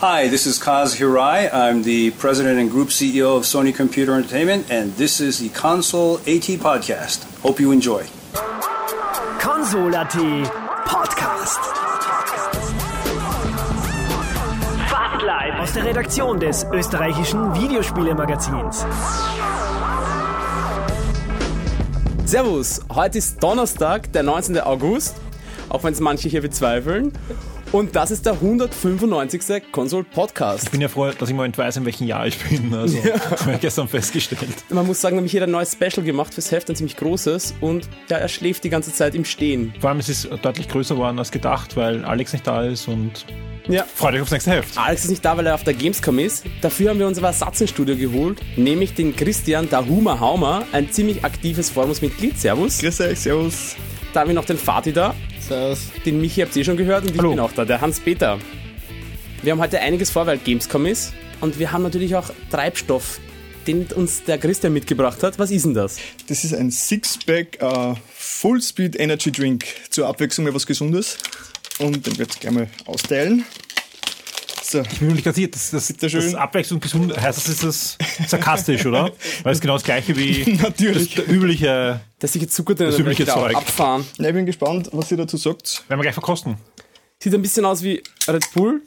[0.00, 1.52] Hi, this is Kaz Hirai.
[1.52, 6.16] I'm the president and group CEO of Sony Computer Entertainment, and this is the Console
[6.20, 7.26] AT Podcast.
[7.42, 8.06] Hope you enjoy.
[9.38, 10.14] Console.at
[10.86, 11.60] Podcast.
[14.88, 18.86] Fast live aus der Redaktion des österreichischen Videospielemagazins.
[22.24, 24.60] Servus, heute ist Donnerstag, der 19.
[24.60, 25.16] August,
[25.68, 27.12] auch wenn es manche hier bezweifeln.
[27.72, 29.70] Und das ist der 195.
[29.70, 30.64] Console Podcast.
[30.64, 32.74] Ich bin ja froh, dass ich mal nicht weiß, in welchem Jahr ich bin.
[32.74, 33.14] Also, ja.
[33.40, 34.64] habe ich gestern festgestellt.
[34.70, 37.54] Man muss sagen, nämlich hier ein neues Special gemacht fürs Heft, ein ziemlich großes.
[37.60, 39.72] Und ja, er schläft die ganze Zeit im Stehen.
[39.78, 43.24] Vor allem, es ist deutlich größer geworden als gedacht, weil Alex nicht da ist und
[43.68, 43.84] ja.
[43.84, 44.76] Freut euch aufs nächste Heft.
[44.76, 46.44] Alex ist nicht da, weil er auf der Gamescom ist.
[46.62, 51.24] Dafür haben wir unser Ersatz ins Studio geholt, nämlich den Christian Dahuma Haumer, ein ziemlich
[51.24, 52.36] aktives Forumsmitglied.
[52.36, 52.78] Servus.
[52.78, 53.76] Grüß euch, servus.
[54.12, 55.14] Da haben wir noch den Fatih da.
[55.38, 55.88] Servus.
[56.04, 57.30] Den Michi habt ihr eh schon gehört und Hallo.
[57.30, 58.38] ich bin auch da, der Hans-Peter.
[59.42, 61.12] Wir haben heute einiges vor, weil Gamescom ist.
[61.40, 63.20] Und wir haben natürlich auch Treibstoff,
[63.66, 65.38] den uns der Christian mitgebracht hat.
[65.38, 65.98] Was ist denn das?
[66.26, 69.64] Das ist ein Sixpack uh, Full Speed Energy Drink.
[69.90, 71.16] Zur Abwechslung mal was Gesundes.
[71.78, 73.44] Und den werde ich gleich mal austeilen.
[74.70, 74.82] So.
[74.82, 79.10] Ich bin nämlich gerade das, das, das Abwechslung gesund heißt das ist das sarkastisch, oder?
[79.42, 81.16] Weil es genau das gleiche wie Natürlich.
[81.16, 83.56] das übliche, das Zucker das übliche Zeug.
[83.56, 84.06] abfahren.
[84.18, 85.82] Ja, ich bin gespannt, was ihr dazu sagt.
[85.88, 86.56] Werden wir gleich verkosten.
[87.20, 88.80] Sieht ein bisschen aus wie Red Bull.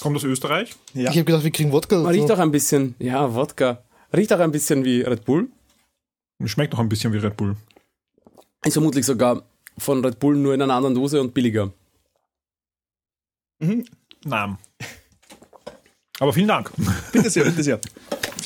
[0.00, 0.76] Kommt aus Österreich?
[0.92, 1.04] Ja.
[1.04, 1.96] Ich habe gedacht, wir kriegen Wodka.
[1.96, 3.82] Man riecht auch ein bisschen, ja, Wodka.
[4.14, 5.48] Riecht auch ein bisschen wie Red Bull.
[6.44, 7.56] Schmeckt auch ein bisschen wie Red Bull.
[8.66, 9.42] Ist vermutlich sogar
[9.78, 11.72] von Red Bull nur in einer anderen Dose und billiger.
[13.60, 13.84] Mhm.
[14.24, 14.58] Nein.
[16.18, 16.70] Aber vielen Dank.
[17.12, 17.80] Bitte sehr, bitte sehr.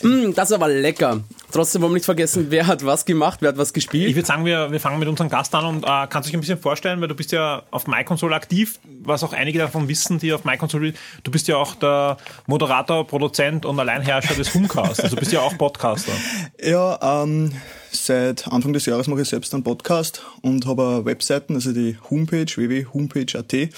[0.03, 1.21] Mm, das ist aber lecker.
[1.51, 4.09] Trotzdem wollen wir nicht vergessen, wer hat was gemacht, wer hat was gespielt.
[4.09, 6.35] Ich würde sagen, wir, wir fangen mit unserem Gast an und äh, kannst du dich
[6.35, 10.19] ein bisschen vorstellen, weil du bist ja auf MyConsole aktiv, was auch einige davon wissen,
[10.19, 15.15] die auf MyConsole, du bist ja auch der Moderator, Produzent und Alleinherrscher des Homecast, also
[15.15, 16.13] du bist ja auch Podcaster.
[16.61, 17.53] Ja, ähm,
[17.93, 22.47] seit Anfang des Jahres mache ich selbst einen Podcast und habe Webseiten, also die Homepage
[22.47, 23.71] www.homepage.at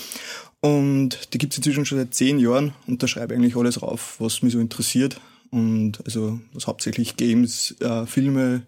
[0.67, 3.83] und die gibt es inzwischen schon seit zehn Jahren und da schreibe ich eigentlich alles
[3.83, 5.21] rauf, was mich so interessiert.
[5.51, 8.67] Und also das hauptsächlich Games, äh, Filme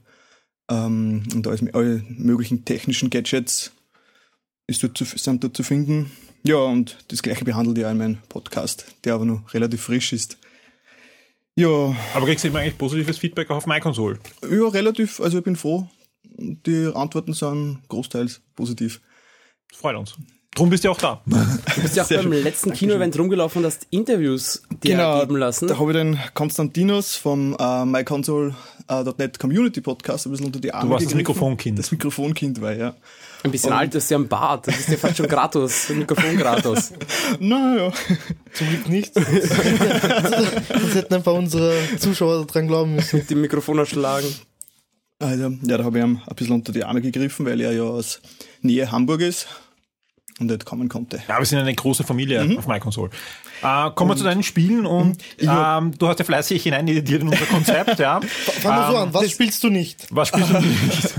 [0.71, 3.73] ähm, und alles, alle möglichen technischen Gadgets
[4.69, 6.13] ist dort zu, sind dort zu finden.
[6.45, 10.39] Ja, und das gleiche behandelt ja in meinem Podcast, der aber noch relativ frisch ist.
[11.57, 11.97] Ja.
[12.15, 14.21] Aber kriegst du immer eigentlich positives Feedback auch auf MyConsole?
[14.49, 15.19] Ja, relativ.
[15.19, 15.89] Also ich bin froh.
[16.23, 19.01] Die Antworten sind großteils positiv.
[19.69, 20.17] Das freut uns.
[20.55, 21.23] Drum bist du auch da.
[21.77, 22.43] Du bist ja auch beim schön.
[22.43, 25.69] letzten Kino-Event rumgelaufen und hast Interviews dir genau, geben lassen.
[25.69, 30.87] Da habe ich den Konstantinos vom äh, myconsole.net Community Podcast ein bisschen unter die Arme
[30.89, 31.19] Du warst das gegriffen.
[31.35, 31.79] Mikrofonkind.
[31.79, 32.97] Das Mikrofonkind war, ja.
[33.45, 34.67] Ein bisschen Und- alt, das ist ja ein Bart.
[34.67, 35.91] Das ist ja fast schon gratis.
[35.91, 36.93] Ein Mikrofon gratis.
[37.39, 37.93] Naja.
[38.55, 39.15] Zum Glück nicht.
[39.15, 43.25] Sonst hätten ein paar unserer Zuschauer dran glauben müssen.
[43.29, 44.27] Die Mikrofon erschlagen.
[45.21, 47.83] Also, ja, da habe ich ihm ein bisschen unter die Arme gegriffen, weil er ja
[47.85, 48.21] aus
[48.63, 49.47] Nähe Hamburg ist
[50.39, 51.21] und nicht kommen konnte.
[51.29, 52.59] Ja, wir sind eine große Familie Mhm.
[52.59, 53.11] auf MyConsole.
[53.63, 57.47] Äh, kommen wir zu deinen Spielen und ähm, du hast ja fleißig hineineditiert in unser
[57.47, 58.21] Konzept, ja.
[58.61, 59.15] Fangen wir so an.
[59.15, 60.07] Was spielst du nicht?
[60.11, 61.15] Was spielst du nicht?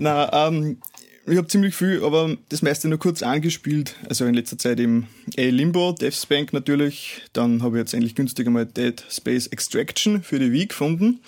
[0.00, 0.78] Na, ähm,
[1.26, 3.94] ich habe ziemlich viel, aber das meiste nur kurz angespielt.
[4.08, 5.06] Also in letzter Zeit im
[5.38, 7.22] A Limbo, Death's Bank natürlich.
[7.32, 11.20] Dann habe ich jetzt endlich günstig einmal Dead Space Extraction für die Wii gefunden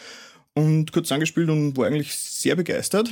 [0.52, 3.10] und kurz angespielt und war eigentlich sehr begeistert.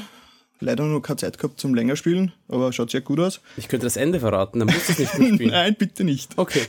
[0.60, 3.40] Leider noch keine Zeit gehabt zum länger spielen, aber schaut sehr gut aus.
[3.56, 5.50] Ich könnte das Ende verraten, dann musst du es nicht mitspielen.
[5.52, 6.30] Nein, bitte nicht.
[6.36, 6.62] Okay.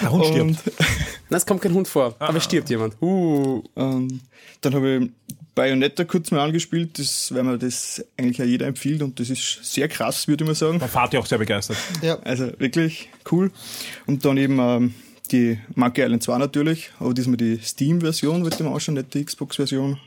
[0.00, 0.40] Der Hund stirbt.
[0.40, 0.58] Und
[1.30, 3.00] Na, es kommt kein Hund vor, aber es stirbt jemand.
[3.02, 3.62] Uh.
[3.76, 4.20] Ähm,
[4.60, 5.10] dann habe ich
[5.54, 9.60] Bayonetta kurz mal angespielt, das, weil mir das eigentlich ja jeder empfiehlt und das ist
[9.62, 10.78] sehr krass, würde ich mal sagen.
[10.78, 11.76] Mein Vater auch sehr begeistert.
[12.00, 12.18] Ja.
[12.20, 13.50] Also wirklich cool.
[14.06, 14.94] Und dann eben ähm,
[15.30, 19.98] die Monkey Island 2 natürlich, aber diesmal die Steam-Version wird dem ausschauen, nicht die Xbox-Version.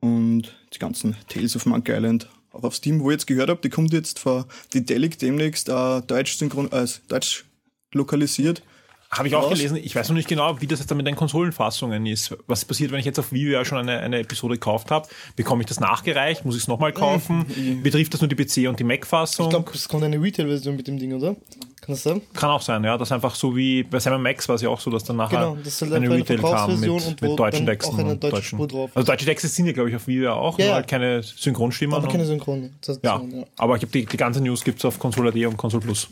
[0.00, 3.60] Und die ganzen Tales of Monkey Island auch auf Steam, wo ich jetzt gehört habe,
[3.60, 7.44] die kommt jetzt von Dedelic demnächst äh, deutsch, äh, deutsch
[7.92, 8.62] lokalisiert.
[9.10, 9.76] Habe ich auch gelesen.
[9.78, 12.36] Ich weiß noch nicht genau, wie das jetzt dann mit den Konsolenfassungen ist.
[12.46, 15.08] Was passiert, wenn ich jetzt auf Wii U ja schon eine, eine Episode gekauft habe?
[15.34, 16.44] Bekomme ich das nachgereicht?
[16.44, 17.46] Muss ich es nochmal kaufen?
[17.82, 19.46] Betrifft das nur die PC- und die Mac-Fassung?
[19.46, 21.36] Ich glaube, es kommt eine Retail-Version mit dem Ding, oder?
[21.80, 22.20] Kann das sein?
[22.34, 22.98] Kann auch sein, ja.
[22.98, 25.16] Das ist einfach so wie bei Sam Max war es ja auch so, dass dann
[25.16, 27.94] nachher Genau, das halt eine Retail kam mit, und mit deutschen Texten.
[27.94, 28.58] auch eine deutsche deutschen.
[28.58, 28.90] Spur drauf.
[28.94, 30.88] Also deutsche Texte sind ja, glaube ich, auf Wii U ja auch, Ja, nur halt
[30.88, 31.94] keine Synchronstimmen.
[31.94, 32.74] Aber und- keine Synchron.
[32.86, 32.96] Ja.
[33.02, 33.22] ja.
[33.56, 36.08] aber ich habe die, die ganze News gibt's auf Console.at und Console Plus.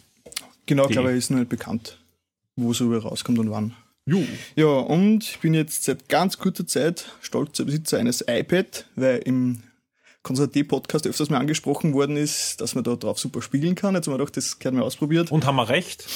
[0.64, 1.98] Genau, glaube ich, ist noch nicht bekannt,
[2.56, 3.74] wo so rauskommt und wann.
[4.06, 4.22] Jo.
[4.54, 9.62] Ja, und ich bin jetzt seit ganz kurzer Zeit stolzer Besitzer eines iPad, weil im
[10.22, 13.94] Konzert-Podcast öfters mal angesprochen worden ist, dass man da drauf super spielen kann.
[13.94, 15.30] Jetzt haben wir gedacht, das können wir ausprobiert.
[15.30, 16.06] Und haben wir recht?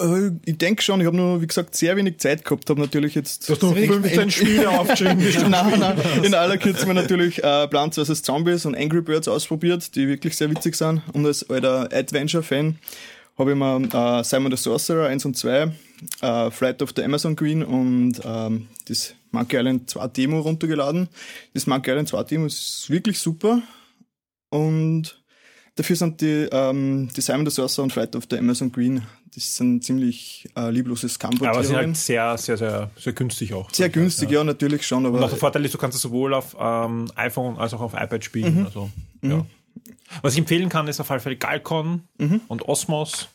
[0.00, 3.14] Äh, ich denke schon, ich habe nur, wie gesagt, sehr wenig Zeit gehabt, habe natürlich
[3.14, 3.48] jetzt...
[3.48, 5.50] Du hast nur 15 Spiele aufgeschrieben.
[5.50, 8.22] nein, nein, in aller Kürze mir natürlich äh, Plants vs.
[8.22, 11.02] Zombies und Angry Birds ausprobiert, die wirklich sehr witzig sind.
[11.12, 12.78] Und als alter Adventure-Fan
[13.38, 15.72] habe ich mir äh, Simon the Sorcerer 1 und 2,
[16.20, 21.08] äh, Flight of the Amazon Queen und ähm, das Monkey Island 2 Demo runtergeladen.
[21.54, 23.62] Das Monkey Island 2 Demo ist wirklich super
[24.50, 25.22] und
[25.76, 29.02] dafür sind die, ähm, die Simon the Sorcerer und Flight of the Amazon Queen,
[29.34, 31.44] das sind ziemlich äh, liebloses Campo.
[31.44, 33.70] Aber sie sind halt sehr, sehr, sehr, sehr günstig auch.
[33.70, 35.06] Sehr günstig, ja, natürlich schon.
[35.06, 37.80] Aber Und auch der Vorteil ist, du kannst es sowohl auf ähm, iPhone als auch
[37.80, 38.64] auf iPad spielen.
[38.64, 38.90] Also,
[39.22, 39.46] ja.
[40.22, 42.02] Was ich empfehlen kann, ist auf alle Fälle Galcon
[42.48, 43.28] und Osmos,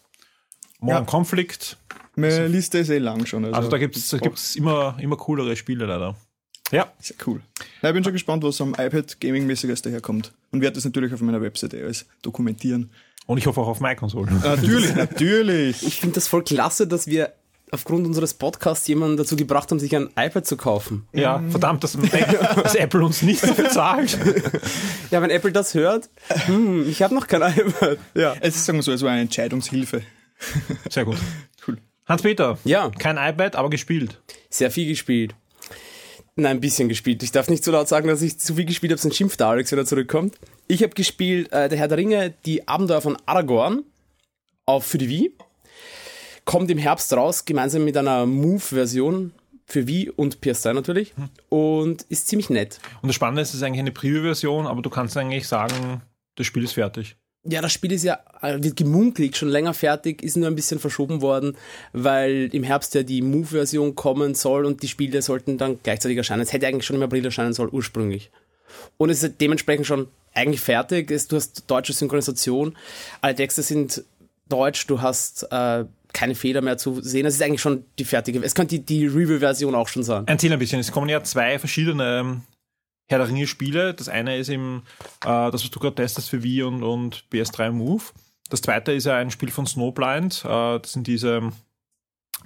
[0.79, 1.09] Modern Ja.
[1.09, 1.77] Conflict.
[2.15, 3.45] meine Liste ist eh lang schon.
[3.45, 6.15] Also, Also da gibt es da gibt's immer, immer coolere Spiele leider.
[6.71, 7.41] Ja, Sehr cool.
[7.81, 10.31] Ja, ich bin schon gespannt, was am iPad gaming-mäßiges daherkommt.
[10.51, 12.89] Und werde das natürlich auf meiner Webseite alles dokumentieren.
[13.27, 14.31] und ich hoffe auch auf MyConsole.
[14.31, 15.83] Natürlich, natürlich.
[15.85, 17.33] Ich finde das voll klasse, dass wir
[17.73, 21.07] aufgrund unseres Podcasts jemanden dazu gebracht haben, sich ein iPad zu kaufen.
[21.11, 21.97] Ja, verdammt, dass,
[22.63, 24.17] dass Apple uns nicht so bezahlt.
[25.11, 26.09] Ja, wenn Apple das hört,
[26.47, 27.99] hm, ich habe noch kein iPad.
[28.15, 28.35] Ja.
[28.41, 30.01] Es ist, sagen wir so, es war eine Entscheidungshilfe.
[30.89, 31.17] Sehr gut.
[31.67, 31.77] Cool.
[32.07, 32.89] Hans-Peter, Ja.
[32.97, 34.19] kein iPad, aber gespielt.
[34.49, 35.35] Sehr viel gespielt.
[36.35, 37.21] Nein, ein bisschen gespielt.
[37.21, 39.47] Ich darf nicht so laut sagen, dass ich zu viel gespielt habe, sonst schimpft der
[39.47, 40.35] Alex, wenn er zurückkommt.
[40.67, 43.83] Ich habe gespielt äh, Der Herr der Ringe, die Abenteuer von Aragorn
[44.65, 45.31] auf, für die Wii.
[46.45, 49.31] Kommt im Herbst raus, gemeinsam mit einer Move-Version
[49.65, 51.13] für Wii und PS3 natürlich.
[51.49, 52.79] Und ist ziemlich nett.
[53.01, 56.01] Und das Spannende ist, es ist eigentlich eine Preview-Version, aber du kannst eigentlich sagen,
[56.35, 57.15] das Spiel ist fertig.
[57.45, 60.79] Ja, das Spiel ist ja, äh, wird gemunkelt, schon länger fertig, ist nur ein bisschen
[60.79, 61.57] verschoben worden,
[61.91, 66.41] weil im Herbst ja die Move-Version kommen soll und die Spiele sollten dann gleichzeitig erscheinen.
[66.41, 68.31] Es hätte eigentlich schon im April erscheinen sollen, ursprünglich.
[68.97, 71.07] Und es ist dementsprechend schon eigentlich fertig.
[71.27, 72.77] Du hast deutsche Synchronisation,
[73.19, 74.03] alle Texte sind
[74.47, 77.25] deutsch, du hast äh, keine Fehler mehr zu sehen.
[77.25, 80.23] Es ist eigentlich schon die fertige, es könnte die, die Review-Version auch schon sein.
[80.27, 82.41] Erzähl ein bisschen, es kommen ja zwei verschiedene ähm,
[83.09, 83.93] Herr der Ringe Spiele.
[83.93, 84.83] Das eine ist eben
[85.25, 88.03] äh, das, was du gerade testest für Wii und, und PS3 Move.
[88.49, 90.43] Das zweite ist ja ein Spiel von Snowblind.
[90.45, 91.51] Äh, das sind diese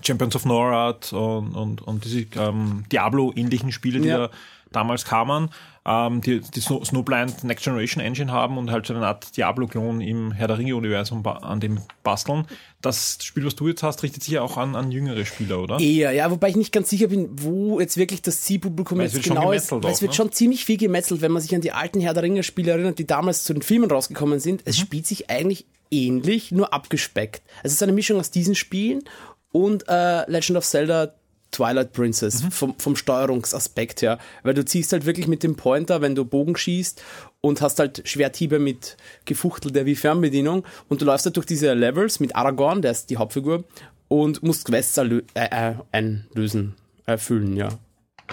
[0.02, 4.18] Champions of Norad und, und, und diese ähm, Diablo-ähnlichen Spiele, die Ja.
[4.28, 4.32] da
[4.72, 5.50] damals kamen,
[5.88, 10.02] ähm, die, die Snow, Snowblind Next Generation Engine haben und halt so eine Art Diablo-Klon
[10.02, 12.46] im Herr der Ringe-Universum an dem basteln.
[12.82, 15.80] Das Spiel, was du jetzt hast, richtet sich ja auch an, an jüngere Spieler, oder?
[15.80, 19.54] Eher, ja, wobei ich nicht ganz sicher bin, wo jetzt wirklich das Zielpublikum jetzt genau
[19.54, 19.72] ist.
[19.72, 20.16] Weil es wird ne?
[20.16, 23.08] schon ziemlich viel gemetzelt, wenn man sich an die alten Herr der Ringe-Spiele erinnert, die
[23.08, 24.64] damals zu den Filmen rausgekommen sind.
[24.66, 27.42] Es spielt sich eigentlich ähnlich, nur abgespeckt.
[27.64, 29.04] Es ist eine Mischung aus diesen Spielen
[29.52, 31.14] und äh, Legend of Zelda
[31.52, 34.20] Twilight Princess vom, vom Steuerungsaspekt her.
[34.44, 37.02] Weil du ziehst halt wirklich mit dem Pointer, wenn du Bogen schießt
[37.42, 42.20] und hast halt Schwerthiebe mit gefuchtelter wie Fernbedienung und du läufst halt durch diese Levels
[42.20, 43.64] mit Aragorn, der ist die Hauptfigur,
[44.08, 47.70] und musst Quests äh, äh, einlösen, erfüllen, ja.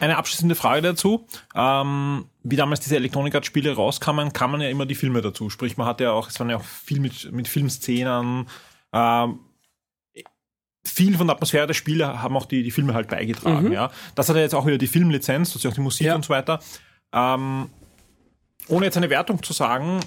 [0.00, 1.26] Eine abschließende Frage dazu.
[1.54, 5.50] Ähm, wie damals diese Electronic Arts Spiele rauskamen, kamen ja immer die Filme dazu.
[5.50, 8.46] Sprich, man hatte ja auch, es waren ja auch viel mit, mit Filmszenen.
[8.92, 9.38] Ähm,
[10.86, 13.72] viel von der Atmosphäre der Spiele haben auch die, die Filme halt beigetragen.
[13.72, 13.90] Ja.
[14.14, 16.14] Das hat ja jetzt auch wieder die Filmlizenz, das ist ja auch die Musik Ja.
[16.14, 16.60] und so weiter.
[17.12, 17.68] Ähm,
[18.68, 20.00] ohne jetzt eine Wertung zu sagen,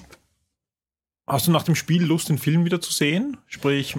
[1.26, 3.36] hast du nach dem Spiel Lust, den Film wieder zu sehen?
[3.46, 3.96] Sprich,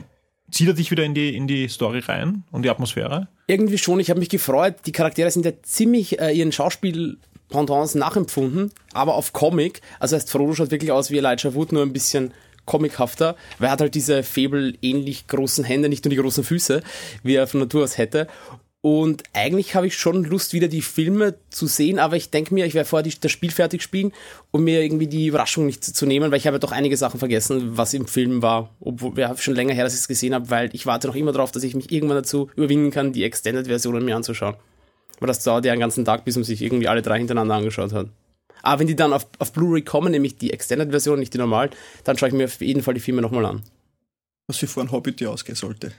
[0.52, 3.28] zieht er dich wieder in die, in die Story rein und die Atmosphäre?
[3.48, 4.75] Irgendwie schon, ich habe mich gefreut.
[4.86, 9.82] Die Charaktere sind ja ziemlich äh, ihren Schauspiel-Pendants nachempfunden, aber auf Comic.
[10.00, 12.34] Also heißt Frodo schaut wirklich aus wie Elijah Wood, nur ein bisschen
[12.70, 16.82] comichafter, weil er hat halt diese Fabel-ähnlich großen Hände, nicht nur die großen Füße,
[17.24, 18.28] wie er von Natur aus hätte.
[18.82, 22.66] Und eigentlich habe ich schon Lust, wieder die Filme zu sehen, aber ich denke mir,
[22.66, 24.14] ich werde vorher die, das Spiel fertig spielen,
[24.52, 27.20] um mir irgendwie die Überraschung nicht zu nehmen, weil ich habe ja doch einige Sachen
[27.20, 30.50] vergessen, was im Film war, obwohl ja, schon länger her, dass ich es gesehen habe,
[30.50, 34.06] weil ich warte noch immer darauf, dass ich mich irgendwann dazu überwinden kann, die Extended-Versionen
[34.06, 34.56] mir anzuschauen.
[35.18, 37.92] Aber das dauert ja einen ganzen Tag, bis man sich irgendwie alle drei hintereinander angeschaut
[37.92, 38.08] hat.
[38.63, 41.70] Aber wenn die dann auf, auf Blu-ray kommen, nämlich die Extended-Version, nicht die normal,
[42.04, 43.63] dann schaue ich mir auf jeden Fall die Filme nochmal an.
[44.48, 45.92] Was für vor ein Hobbit dir ausgehen sollte,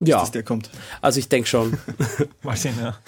[0.00, 0.70] dass Ja, der kommt.
[1.00, 1.78] also ich denke schon.
[2.42, 2.98] Mal sehen, ja.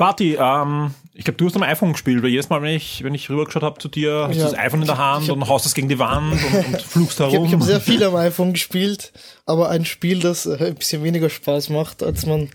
[0.00, 3.14] Vati, ähm, ich glaube, du hast am iPhone gespielt, weil jedes Mal, wenn ich, wenn
[3.14, 4.44] ich rübergeschaut habe zu dir, hast Ja.
[4.46, 6.82] du das iPhone in der Hand hab- und haust es gegen die Wand und, und
[6.82, 7.46] flugst Ich habe herum.
[7.48, 9.12] ich hab sehr viel am iPhone gespielt,
[9.44, 12.48] aber ein Spiel, das äh, ein bisschen weniger Spaß macht, als man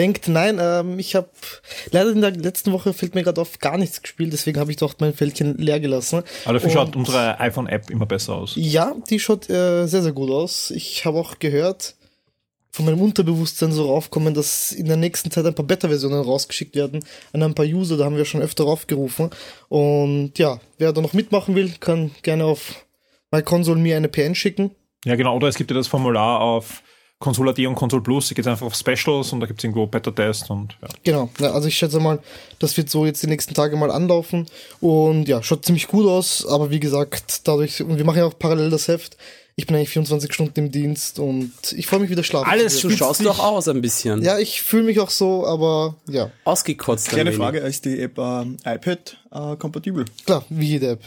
[0.00, 0.26] denkt.
[0.28, 1.28] Nein, ähm, ich habe
[1.92, 4.78] leider in der letzten Woche fällt mir gerade auf gar nichts gespielt, deswegen habe ich
[4.78, 6.22] doch mein Fältchen leer gelassen.
[6.44, 8.54] Aber dafür Und- schaut unsere iPhone-App immer besser aus.
[8.56, 10.70] Ja, die schaut äh, sehr, sehr gut aus.
[10.70, 11.94] Ich habe auch gehört,
[12.72, 17.04] von meinem Unterbewusstsein so raufkommen, dass in der nächsten Zeit ein paar Beta-Versionen rausgeschickt werden
[17.32, 19.30] an ein paar User, da haben wir schon öfter raufgerufen.
[19.68, 22.86] Und ja, wer da noch mitmachen will, kann gerne auf
[23.32, 24.70] MyConsole mir eine PN schicken.
[25.04, 25.34] Ja, genau.
[25.34, 26.82] Oder es gibt ja das Formular auf
[27.20, 29.86] Console AD und Console Plus, ihr geht einfach auf Specials und da gibt es irgendwo
[29.86, 30.88] Beta-Test und ja.
[31.04, 32.18] Genau, ja, also ich schätze mal,
[32.58, 34.46] das wird so jetzt die nächsten Tage mal anlaufen
[34.80, 38.38] und ja, schaut ziemlich gut aus, aber wie gesagt, dadurch, und wir machen ja auch
[38.38, 39.18] parallel das Heft,
[39.54, 42.48] ich bin eigentlich 24 Stunden im Dienst und ich freue mich wieder schlafen.
[42.48, 44.22] Alles Du schaust doch aus ein bisschen.
[44.22, 47.08] Ja, ich fühle mich auch so, aber ja, Ausgekotzt.
[47.08, 47.38] ein Kleine wenig.
[47.38, 50.06] Frage, ist die App äh, iPad äh, kompatibel?
[50.24, 51.02] klar, wie jede App.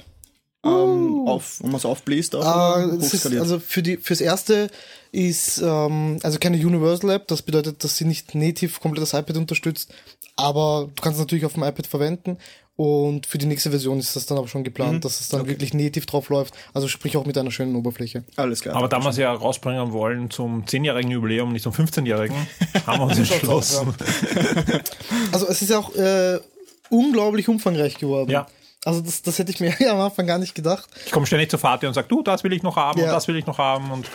[0.63, 3.41] Ähm, auf, wenn man es aufbläst, auch oder das ist, hochskaliert?
[3.41, 4.69] also für die fürs erste
[5.13, 9.37] ist ähm, also keine Universal App, das bedeutet, dass sie nicht native komplett das iPad
[9.37, 9.93] unterstützt,
[10.35, 12.37] aber du kannst es natürlich auf dem iPad verwenden
[12.75, 15.75] und für die nächste Version ist das dann aber schon geplant, dass es dann wirklich
[15.75, 18.23] native drauf läuft, also sprich auch mit einer schönen Oberfläche.
[18.37, 18.75] Alles klar.
[18.75, 22.35] Aber da wir es ja rausbringen wollen zum 10-jährigen Jubiläum, nicht zum 15-jährigen,
[22.87, 23.93] haben wir uns entschlossen.
[25.31, 26.39] Also es ist ja auch äh,
[26.89, 28.31] unglaublich umfangreich geworden.
[28.31, 28.47] Ja.
[28.85, 30.89] Also das, das hätte ich mir ja am Anfang gar nicht gedacht.
[31.05, 33.05] Ich komme ständig zur Vati und sage, du, das will ich noch haben Ja.
[33.07, 33.91] und das will ich noch haben.
[33.91, 34.07] Und,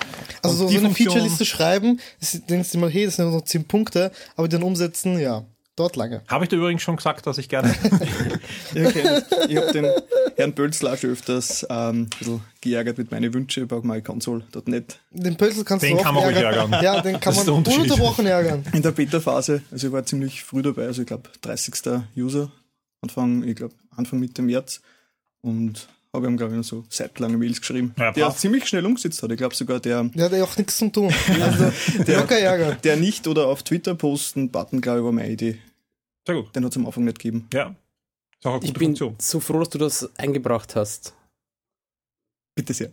[0.42, 3.34] Also und so, so eine Feature-Liste schreiben, das denkst du mal, hey, das sind nur
[3.38, 5.44] noch 10 Punkte, aber dann umsetzen, ja,
[5.76, 6.22] dauert lange.
[6.28, 7.74] Habe ich dir übrigens schon gesagt, dass ich gerne.
[8.70, 9.22] Okay.
[9.48, 9.86] Ich habe den
[10.36, 14.98] Herrn Bölzler auch schon öfters ähm, ein bisschen geärgert mit meinen Wünschen bei myconsole.net.
[15.10, 16.72] Den Pölzel kannst Den du auch kann man ruhig ärgern.
[16.72, 16.84] ärgern.
[16.84, 18.64] Ja, den kann Das ist man ununterbrochen ärgern.
[18.72, 21.74] In der Beta-Phase, also ich war ziemlich früh dabei, also ich glaube 30.
[22.16, 22.50] User,
[23.00, 24.80] Anfang, ich glaube Anfang Mitte März
[25.42, 29.30] und habe ihm, glaube ich, so seitenlange Mails geschrieben, Ja, der ziemlich schnell umgesetzt hat.
[29.30, 31.12] Ich glaube sogar der, Der hat ja auch nichts zum tun.
[31.40, 31.72] Also,
[32.04, 32.78] der ärgern.
[32.82, 35.58] der nicht oder auf Twitter posten Button, glaube ich, war meine Idee.
[36.26, 36.54] Sehr gut.
[36.56, 37.46] Den hat es am Anfang nicht gegeben.
[37.52, 37.74] Ja.
[38.38, 39.16] Ist auch eine Ich gute bin Funktion.
[39.20, 41.12] so froh, dass du das eingebracht hast.
[42.54, 42.90] Bitte sehr.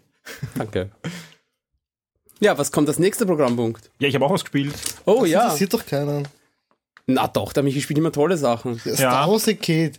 [0.56, 0.92] Danke.
[2.40, 3.92] Ja, was kommt als nächster Programmpunkt?
[4.00, 4.74] Ja, ich habe auch was gespielt.
[5.06, 5.44] Oh Das ja.
[5.44, 6.28] interessiert doch keinen.
[7.08, 8.82] Na doch, der Michi spielt immer tolle Sachen.
[8.84, 8.98] Der Ja.
[8.98, 9.94] Star Wars Arcade.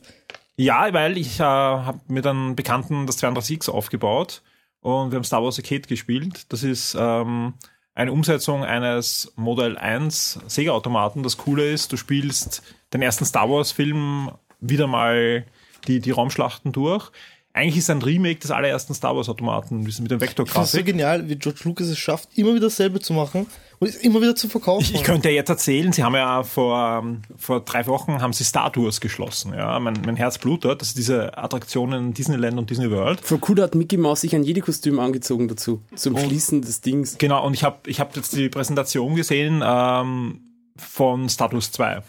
[0.57, 4.43] Ja, weil ich äh, habe mit einem Bekannten das 32X aufgebaut
[4.81, 6.51] und wir haben Star Wars Arcade gespielt.
[6.51, 7.55] Das ist ähm,
[7.95, 11.23] eine Umsetzung eines Modell 1 Sega-Automaten.
[11.23, 15.45] Das Coole ist, du spielst den ersten Star Wars-Film wieder mal
[15.89, 17.11] die, die Raumschlachten durch.
[17.57, 20.85] Eigentlich ist es ein Remake des allerersten Star Wars-Automaten mit dem Ich finde es so
[20.85, 23.47] genial, wie George Lucas es schafft, immer wieder dasselbe zu machen
[23.79, 24.85] und es immer wieder zu verkaufen.
[24.85, 28.35] Ich, ich könnte ja jetzt erzählen, sie haben ja vor, ähm, vor drei Wochen haben
[28.35, 29.55] sie Star Tours geschlossen.
[29.55, 30.83] Ja, mein, mein Herz blutet.
[30.83, 33.23] Das ist diese Attraktionen in Disneyland und Disney World.
[33.23, 35.81] Voll cool, da hat Mickey Mouse sich ein Jedi-Kostüm angezogen dazu.
[35.95, 37.17] Zum Schließen des Dings.
[37.17, 40.43] Genau, und ich habe ich hab jetzt die Präsentation gesehen ähm,
[40.77, 42.03] von Status 2.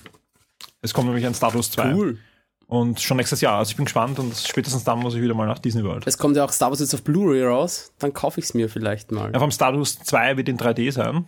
[0.82, 1.94] Es kommt nämlich ein Status 2.
[1.94, 2.18] Cool.
[2.70, 3.58] Und schon nächstes Jahr.
[3.60, 6.06] Also ich bin gespannt und spätestens dann muss ich wieder mal nach Disney World.
[6.06, 7.94] Es kommt ja auch Star Wars jetzt auf Blu-ray raus.
[8.00, 9.32] Dann kaufe ich es mir vielleicht mal.
[9.34, 11.28] Ja, vom Status 2 wird in 3D sein.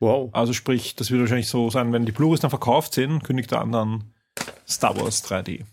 [0.00, 0.28] Wow.
[0.34, 3.62] Also sprich, das wird wahrscheinlich so sein, wenn die Blu-rays dann verkauft sind, kündigt er
[3.62, 4.04] an dann
[4.68, 5.64] Star Wars 3D.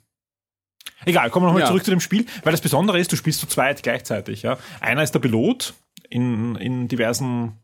[1.05, 1.67] Egal, kommen wir nochmal Ja.
[1.67, 4.41] zurück zu dem Spiel, weil das Besondere ist, du spielst zu zweit gleichzeitig.
[4.43, 4.57] Ja?
[4.79, 5.73] Einer ist der Pilot
[6.09, 7.57] in, in diversen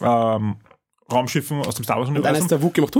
[0.00, 0.56] ähm,
[1.10, 2.42] Raumschiffen aus dem Star Und einer Wars-Universum.
[2.44, 2.94] ist der Wug gemacht.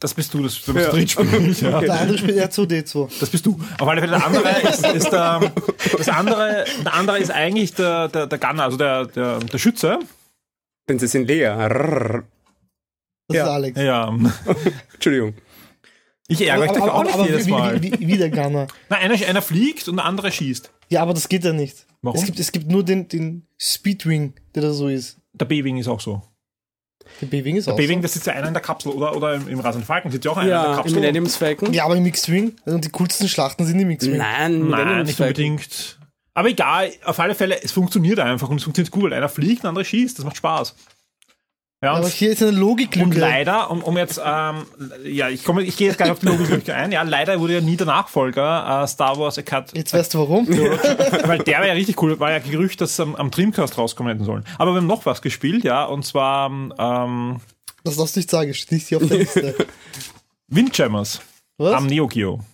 [0.00, 1.56] Das bist du, das, du bist drin spielen.
[1.60, 1.80] Ja.
[1.80, 3.20] Der andere spielt R2D2.
[3.20, 3.58] Das bist du.
[3.78, 5.52] Auf alle Fälle, der andere ist, ist der,
[5.96, 10.00] das andere, der andere ist eigentlich der, der, der Gunner, also der, der, der Schütze.
[10.86, 11.46] Prinzessin Lea.
[11.46, 12.24] Rrrr.
[13.28, 13.44] Das Ja.
[13.44, 13.80] ist Alex.
[13.80, 14.16] Ja.
[14.94, 15.34] Entschuldigung.
[16.26, 17.80] Ich ärgere mich aber, auch nicht aber jedes Mal.
[17.82, 18.66] wie, wie, wie der Gunner.
[18.88, 20.72] Na, einer, einer fliegt und der andere schießt.
[20.88, 21.86] Ja, aber das geht ja nicht.
[22.00, 22.18] Warum?
[22.18, 25.18] Es gibt, es gibt nur den, den Speedwing, der da so ist.
[25.34, 26.22] Der B-Wing ist auch so.
[27.20, 28.02] Der B-Wing ist Der auch B-Wing, so.
[28.02, 30.30] das sitzt ja einer in der Kapsel oder, oder im, im Rasenden Falken sitzt ja
[30.32, 30.94] auch einer in der Ja, im Kapsel.
[30.98, 31.72] Millennium Falcon.
[31.72, 32.52] Ja, aber im Mixed-Wing.
[32.64, 34.18] Und die coolsten Schlachten sind im Mixed-Wing.
[34.18, 35.98] Nein, Nein, nicht unbedingt.
[36.34, 39.12] Aber egal, auf alle Fälle, es funktioniert einfach und es funktioniert gut.
[39.12, 40.74] Einer fliegt, der andere schießt, das macht Spaß.
[41.82, 43.18] Ja, Aber und, hier ist eine und Logiklücke.
[43.18, 44.66] leider, um, um jetzt, ähm,
[45.04, 46.92] ja, ich komme, ich gehe jetzt gleich auf die Logiklücke ein.
[46.92, 50.46] Ja, leider wurde ja nie der Nachfolger äh, Star Wars Academy, Jetzt weißt du warum.
[51.26, 52.20] weil der war ja richtig cool.
[52.20, 54.44] War ja Gerücht, dass am, am Dreamcast rauskommen hätten sollen.
[54.58, 57.40] Aber wir haben noch was gespielt, ja, und zwar ähm,
[57.82, 59.54] Das darfst du nicht sagen, nicht hier auf der Liste.
[60.46, 61.20] Windjammers
[61.58, 61.74] Was?
[61.74, 62.44] am Neo Geo.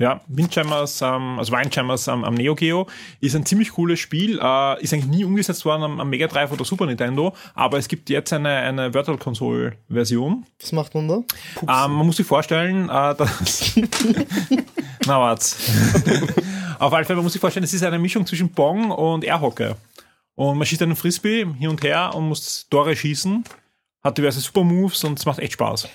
[0.00, 2.86] Ja, Windjammers, ähm, also Windjammers am, am Neo Geo
[3.20, 6.52] ist ein ziemlich cooles Spiel, äh, ist eigentlich nie umgesetzt worden am, am Mega Drive
[6.52, 10.46] oder Super Nintendo, aber es gibt jetzt eine, eine Virtual Console Version.
[10.60, 11.14] Was macht man da?
[11.62, 13.74] Ähm, man muss sich vorstellen, äh, dass.
[15.06, 15.46] Na, warte.
[16.78, 19.72] Auf alle Fälle, man muss sich vorstellen, es ist eine Mischung zwischen Bong und Airhockey.
[20.36, 23.42] Und man schießt einen Frisbee hin und her und muss Tore schießen,
[24.04, 25.88] hat diverse Super Moves und es macht echt Spaß.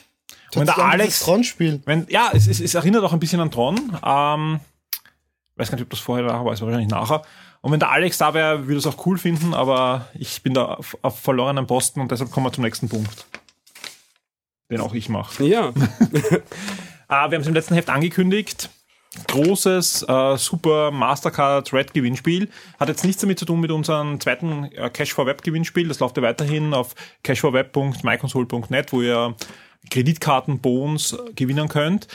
[0.56, 1.82] Und wenn der Alex, Tron-Spiel.
[1.86, 3.78] wenn, ja, es, es, es erinnert auch ein bisschen an Tron.
[3.78, 4.60] Ähm,
[5.56, 7.22] weiß gar nicht, ob das vorher oder nachher war, es war wahrscheinlich nachher.
[7.62, 10.66] Und wenn der Alex da wäre, würde es auch cool finden, aber ich bin da
[10.66, 13.26] auf, auf verlorenen Posten und deshalb kommen wir zum nächsten Punkt.
[14.70, 15.44] Den auch ich mache.
[15.46, 15.72] Ja.
[17.10, 18.70] Äh, wir haben es im letzten Heft angekündigt.
[19.28, 22.50] großes äh, Super Mastercard Red Gewinnspiel.
[22.80, 25.90] Hat jetzt nichts damit zu tun mit unserem zweiten äh, Cash for Web Gewinnspiel.
[25.90, 29.36] Das läuft ja weiterhin auf cashforweb.myconsole.net, wo ihr
[29.90, 32.08] Kreditkartenbons gewinnen könnt.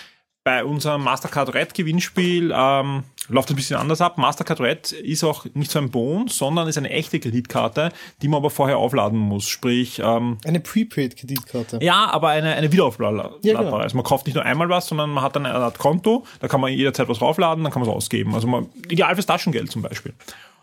[0.44, 4.16] Bei unserem Mastercard Red Gewinnspiel ähm, läuft ein bisschen anders ab.
[4.16, 7.90] Mastercard Red ist auch nicht so ein Bon, sondern ist eine echte Kreditkarte,
[8.22, 9.46] die man aber vorher aufladen muss.
[9.46, 11.80] Sprich, ähm, Eine Prepaid-Kreditkarte.
[11.82, 13.38] ja, aber eine, eine wiederaufladbare.
[13.42, 13.76] Ja, genau.
[13.76, 16.48] Also man kauft nicht nur einmal was, sondern man hat dann eine Art Konto, da
[16.48, 18.34] kann man jederzeit was raufladen, dann kann man es ausgeben.
[18.34, 20.14] Also man, ideal fürs Taschengeld zum Beispiel.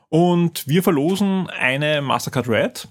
[0.10, 2.88] Und wir verlosen eine Mastercard Red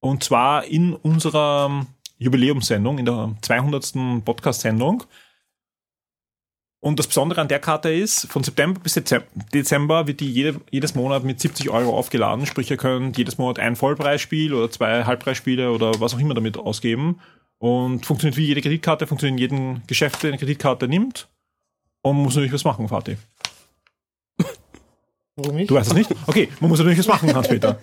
[0.00, 1.86] und zwar in unserer
[2.18, 4.24] Jubiläumssendung, in der 200.
[4.24, 5.04] Podcast-Sendung.
[6.80, 10.60] Und das Besondere an der Karte ist, von September bis Dezem- Dezember wird die jede,
[10.70, 12.46] jedes Monat mit 70 Euro aufgeladen.
[12.46, 16.56] Sprich, ihr könnt jedes Monat ein Vollpreisspiel oder zwei Halbpreisspiele oder was auch immer damit
[16.56, 17.20] ausgeben.
[17.58, 21.26] Und funktioniert wie jede Kreditkarte, funktioniert in jedem Geschäft, der eine Kreditkarte nimmt.
[22.02, 23.16] Und man muss natürlich was machen, Fatih.
[25.34, 25.70] Warum nicht?
[25.70, 26.10] Du weißt es nicht?
[26.26, 27.78] Okay, man muss natürlich was machen, Hans-Peter.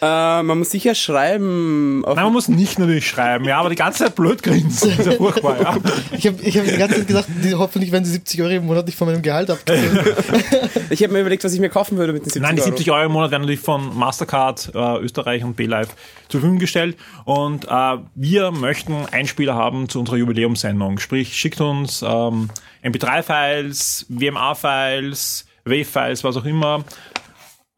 [0.00, 2.04] Äh, man muss sicher schreiben.
[2.04, 4.90] Auf Nein, man muss nicht natürlich schreiben, ja, aber die ganze Zeit blöd grinsen.
[4.90, 5.76] Das ist ja furchtbar, ja.
[6.12, 8.66] Ich habe ich hab die ganze Zeit gedacht, die, hoffentlich werden die 70 Euro im
[8.66, 10.00] Monat nicht von meinem Gehalt abgezogen.
[10.90, 12.70] ich habe mir überlegt, was ich mir kaufen würde mit den 70 Nein, die Euro.
[12.70, 15.88] 70 Euro im Monat werden natürlich von Mastercard äh, Österreich und BeLive
[16.28, 16.96] zur Verfügung gestellt.
[17.24, 20.98] Und äh, wir möchten Einspieler haben zu unserer Jubiläumssendung.
[20.98, 22.50] Sprich, schickt uns ähm,
[22.84, 26.84] MP3-Files, WMA-Files, Wave-Files, was auch immer,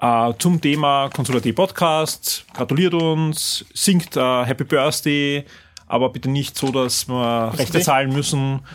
[0.01, 2.45] äh, zum Thema Konsulativ Podcast.
[2.55, 5.45] Gratuliert uns, singt äh, Happy Birthday,
[5.87, 8.61] aber bitte nicht so, dass wir Rechte zahlen müssen.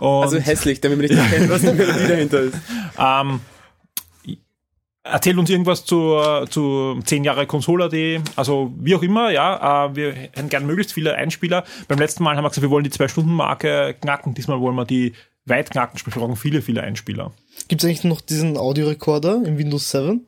[0.00, 2.58] Also hässlich, damit man nicht erkennt, was die Melodie dahinter ist.
[2.98, 3.40] ähm,
[5.02, 6.18] erzählt uns irgendwas zu,
[6.50, 7.94] zu 10 Jahre Console.at,
[8.36, 11.64] also wie auch immer, ja, äh, wir hätten gern möglichst viele Einspieler.
[11.88, 15.12] Beim letzten Mal haben wir gesagt, wir wollen die Zwei-Stunden-Marke knacken, diesmal wollen wir die
[15.46, 17.32] weit knacken, sprich wir brauchen viele, viele Einspieler.
[17.68, 20.26] Gibt es eigentlich noch diesen Audiorekorder in Windows 7?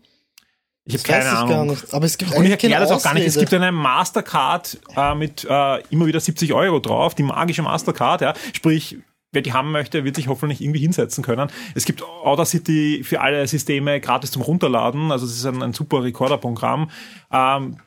[0.84, 1.48] Ich habe keine Ahnung.
[1.50, 1.94] gar nicht.
[1.94, 3.26] Aber es gibt Und ich erkläre das auch gar nicht.
[3.26, 8.20] Es gibt eine Mastercard äh, mit äh, immer wieder 70 Euro drauf, die magische Mastercard,
[8.20, 8.34] ja.
[8.52, 8.98] Sprich,
[9.32, 11.50] wer die haben möchte, wird sich hoffentlich irgendwie hinsetzen können.
[11.74, 15.10] Es gibt Audacity für alle Systeme gratis zum Runterladen.
[15.10, 16.90] Also es ist ein, ein super Recorder-Programm.
[17.32, 17.78] Ähm,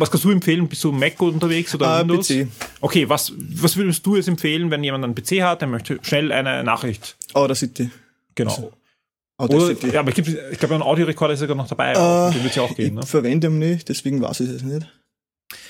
[0.00, 0.66] was kannst du empfehlen?
[0.68, 2.28] Bist du Mac unterwegs oder Äh, Windows?
[2.28, 2.48] PC.
[2.80, 6.32] Okay, was, was würdest du jetzt empfehlen, wenn jemand einen PC hat, der möchte schnell
[6.32, 7.16] eine Nachricht?
[7.34, 7.90] Audacity.
[8.34, 8.72] Genau.
[9.38, 9.88] Oder, Audacity.
[9.92, 11.92] ja, aber ich, ich glaube, ein Audiorekorder ist sogar noch dabei.
[11.92, 12.94] Äh, Den wird ja auch gehen.
[12.94, 13.00] Ne?
[13.04, 14.86] Ich verwende ihn nicht, deswegen weiß ich es nicht.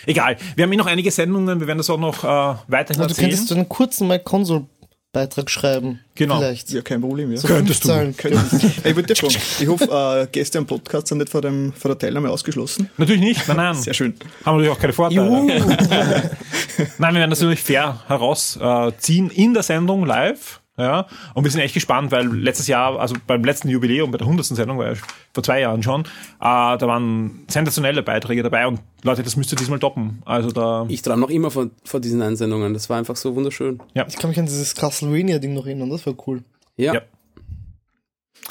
[0.06, 0.36] Egal.
[0.56, 2.26] Wir haben eh noch einige Sendungen, wir werden das auch noch äh,
[2.68, 3.46] weiterhin Aber du könntest erzählen.
[3.46, 4.66] so einen kurzen My Console
[5.12, 6.00] Beitrag schreiben.
[6.14, 6.38] Genau.
[6.38, 6.70] Vielleicht.
[6.70, 7.38] Ja, kein Problem, ja.
[7.38, 7.88] So Könntest du.
[7.88, 8.14] Zahlen.
[8.16, 11.90] Ich wollte dir fragen, ich hoffe, äh, Gäste am Podcast sind nicht vor, dem, vor
[11.90, 12.88] der Teilnahme ausgeschlossen.
[12.96, 13.74] Natürlich nicht, nein, nein.
[13.74, 14.14] Sehr schön.
[14.44, 15.30] Haben natürlich auch keine Vorteile.
[16.98, 20.59] nein, wir werden das natürlich fair herausziehen in der Sendung live.
[20.80, 24.26] Ja, und wir sind echt gespannt, weil letztes Jahr, also beim letzten Jubiläum, bei der
[24.26, 24.46] 100.
[24.46, 24.94] Sendung, war ja
[25.34, 26.06] vor zwei Jahren schon, äh,
[26.40, 30.22] da waren sensationelle Beiträge dabei und Leute, das müsst ihr diesmal toppen.
[30.24, 32.72] Also da, Ich träume noch immer vor, vor diesen Einsendungen.
[32.72, 33.80] Das war einfach so wunderschön.
[34.08, 36.42] Ich kann mich an dieses Castlevania-Ding noch erinnern, das war cool.
[36.76, 36.94] Ja.
[36.94, 37.02] Ja.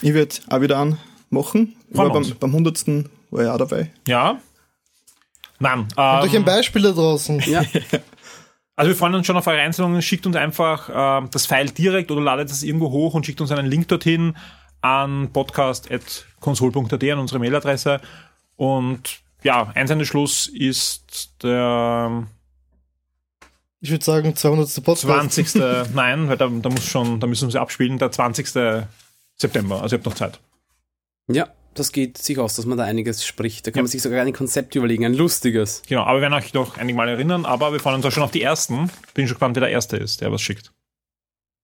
[0.01, 1.75] Ich werde auch wieder anmachen.
[1.89, 2.85] War beim, beim 100.
[3.31, 3.91] war ich auch dabei.
[4.07, 4.39] ja.
[5.61, 7.41] Nein, Habt euch ein ähm, Beispiel da draußen.
[7.45, 7.63] Ja.
[8.79, 10.01] also wir freuen uns schon auf eure Einsendungen.
[10.01, 13.51] Schickt uns einfach äh, das File direkt oder ladet es irgendwo hoch und schickt uns
[13.51, 14.37] einen Link dorthin
[14.79, 17.99] an podcast.consol.at an unsere Mailadresse.
[18.55, 22.25] Und ja, Einsendeschluss ist der
[23.81, 24.73] Ich würde sagen, 200.
[24.75, 25.33] Podcast.
[25.33, 25.55] 20.
[25.93, 28.47] Nein, weil da, da muss schon, da müssen wir sie abspielen, der 20.
[29.35, 29.81] September.
[29.81, 30.39] Also ihr habt noch Zeit.
[31.27, 33.65] ja, das geht sich aus, dass man da einiges spricht.
[33.67, 35.82] Da kann man sich sogar ein Konzept überlegen, ein lustiges.
[35.88, 38.23] Genau, aber wir werden euch noch einige Mal erinnern, aber wir freuen uns auch schon
[38.23, 38.89] auf die ersten.
[39.13, 40.71] Bin schon gespannt, wer der Erste ist, der was schickt.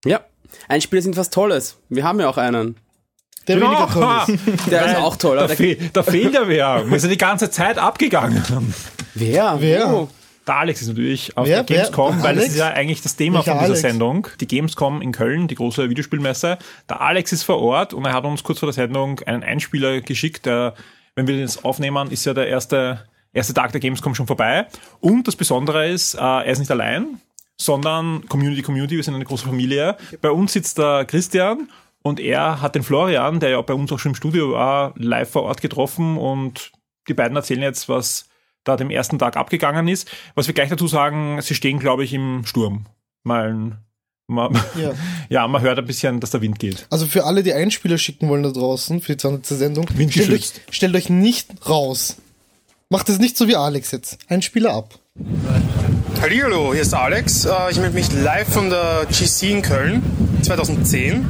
[0.06, 0.22] Ja.
[0.68, 1.78] Einspieler sind was Tolles.
[1.90, 2.78] Wir haben ja auch einen.
[3.48, 4.72] Der weniger toll ist.
[4.72, 5.38] Der ist auch toll.
[5.38, 6.90] Da, fe da fehlt ja wer.
[6.90, 8.44] Wir sind die ganze Zeit abgegangen.
[9.14, 9.58] wer?
[9.60, 9.92] Wer?
[9.92, 10.10] Wo?
[10.48, 11.64] Der Alex ist natürlich auf Wer?
[11.64, 12.24] der Gamescom, Wer?
[12.24, 12.54] weil das Alex?
[12.54, 13.82] ist ja eigentlich das Thema Welcher von dieser Alex?
[13.82, 14.28] Sendung.
[14.40, 16.58] Die Gamescom in Köln, die große Videospielmesse.
[16.88, 20.02] Der Alex ist vor Ort und er hat uns kurz vor der Sendung einen Einspieler
[20.02, 20.76] geschickt, der,
[21.16, 24.68] wenn wir das aufnehmen, ist ja der erste, erste Tag der Gamescom schon vorbei.
[25.00, 27.20] Und das Besondere ist, äh, er ist nicht allein,
[27.58, 29.98] sondern Community Community, wir sind eine große Familie.
[30.22, 31.70] Bei uns sitzt der Christian
[32.04, 35.30] und er hat den Florian, der ja bei uns auch schon im Studio war, live
[35.32, 36.72] vor Ort getroffen und
[37.08, 38.28] die beiden erzählen jetzt, was
[38.66, 40.10] da dem ersten Tag abgegangen ist.
[40.36, 42.86] Was wir gleich dazu sagen, sie stehen, glaube ich, im Sturm.
[43.24, 43.78] Mal,
[44.28, 44.92] mal Ja.
[45.30, 46.86] ja, man hört ein bisschen, dass der Wind geht.
[46.90, 49.46] Also für alle, die Einspieler schicken wollen da draußen, für die 200.
[49.46, 52.18] Sendung, stellt euch, stellt euch nicht raus.
[52.90, 54.20] Macht es nicht so wie Alex jetzt.
[54.28, 55.00] Einspieler ab.
[56.22, 57.46] Hallo, hier ist Alex.
[57.46, 60.25] Äh, Ich melde mich live von der GC in Köln.
[60.46, 61.26] 2010.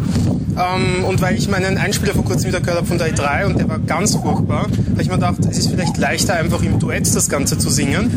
[0.57, 3.59] Ähm, und weil ich meinen Einspieler vor kurzem wieder gehört habe von der E3 und
[3.59, 7.13] der war ganz furchtbar, habe ich mir gedacht, es ist vielleicht leichter, einfach im Duett
[7.13, 8.11] das Ganze zu singen.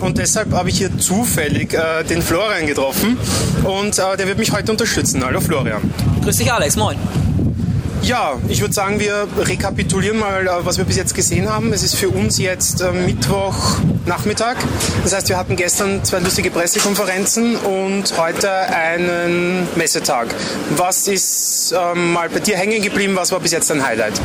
[0.00, 3.16] Und deshalb habe ich hier zufällig äh, den Florian getroffen
[3.64, 5.24] und äh, der wird mich heute unterstützen.
[5.24, 5.82] Hallo Florian.
[6.22, 6.96] Grüß dich Alex, moin.
[8.02, 11.72] Ja, ich würde sagen, wir rekapitulieren mal, äh, was wir bis jetzt gesehen haben.
[11.72, 12.92] Es ist für uns jetzt äh,
[14.06, 14.56] Mittwochnachmittag.
[15.02, 20.28] Das heißt, wir hatten gestern zwei lustige Pressekonferenzen und heute einen Messetag.
[20.76, 23.16] Was ist ähm, mal bei dir hängen geblieben?
[23.16, 24.20] Was war bis jetzt dein Highlight?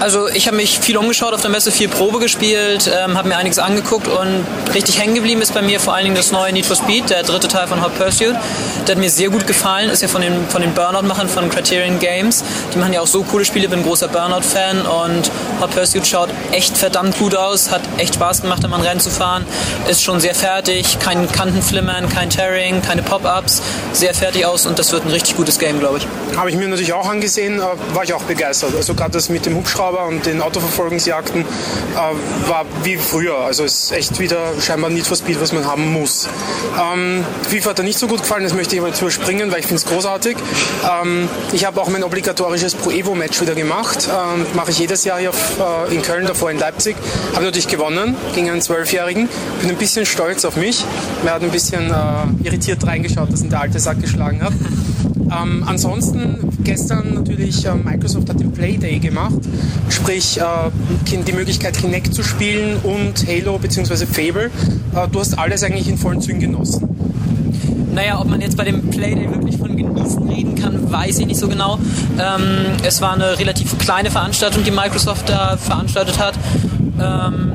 [0.00, 3.36] Also ich habe mich viel umgeschaut auf der Messe, viel Probe gespielt, ähm, habe mir
[3.36, 6.64] einiges angeguckt und richtig hängen geblieben ist bei mir vor allen Dingen das neue Need
[6.64, 8.34] for Speed, der dritte Teil von Hot Pursuit.
[8.86, 11.98] Der hat mir sehr gut gefallen, ist ja von den, von den Burnout-Machern von Criterion
[11.98, 12.42] Games.
[12.72, 15.30] Die machen ja auch so coole Spiele, bin großer Burnout-Fan und
[15.60, 19.44] Hot Pursuit schaut echt verdammt gut aus, hat echt Spaß gemacht, am Rennen zu fahren,
[19.88, 24.92] ist schon sehr fertig, kein Kantenflimmern, kein Tearing, keine Pop-Ups, sehr fertig aus und das
[24.92, 26.36] wird ein richtig gutes Game, glaube ich.
[26.36, 27.62] Habe ich mir natürlich auch angesehen, äh,
[27.94, 28.74] war ich auch begeistert.
[28.76, 33.38] Also gerade das mit dem Hubschrauber und den Autoverfolgungsjagden äh, war wie früher.
[33.38, 36.28] Also ist echt wieder scheinbar Need for Speed, was man haben muss.
[36.80, 39.60] Ähm, FIFA hat er nicht so gut gefallen, das möchte ich aber jetzt überspringen, weil
[39.60, 40.36] ich finde es großartig.
[41.02, 44.08] Ähm, ich habe auch mein obligatorisches Pro Evo Match wieder gemacht.
[44.08, 46.96] Ähm, Mache ich jedes Jahr hier äh, in Köln, davor in Leipzig.
[47.34, 49.28] Habe natürlich gewonnen gegen einen Zwölfjährigen.
[49.60, 50.84] Bin ein bisschen stolz auf mich.
[51.24, 54.52] Mir hat ein bisschen äh, irritiert reingeschaut, dass ihn der alte Sack geschlagen hat.
[55.30, 59.40] Ähm, ansonsten gestern natürlich äh, Microsoft hat den Playday gemacht,
[59.88, 60.44] sprich äh,
[61.26, 64.06] die Möglichkeit Kinect zu spielen und Halo bzw.
[64.06, 64.50] Fable.
[64.94, 66.88] Äh, du hast alles eigentlich in vollen Zügen genossen.
[67.92, 71.38] Naja, ob man jetzt bei dem Playday wirklich von genießen reden kann, weiß ich nicht
[71.38, 71.78] so genau.
[72.18, 76.34] Ähm, es war eine relativ kleine Veranstaltung, die Microsoft da veranstaltet hat.
[77.00, 77.49] Ähm,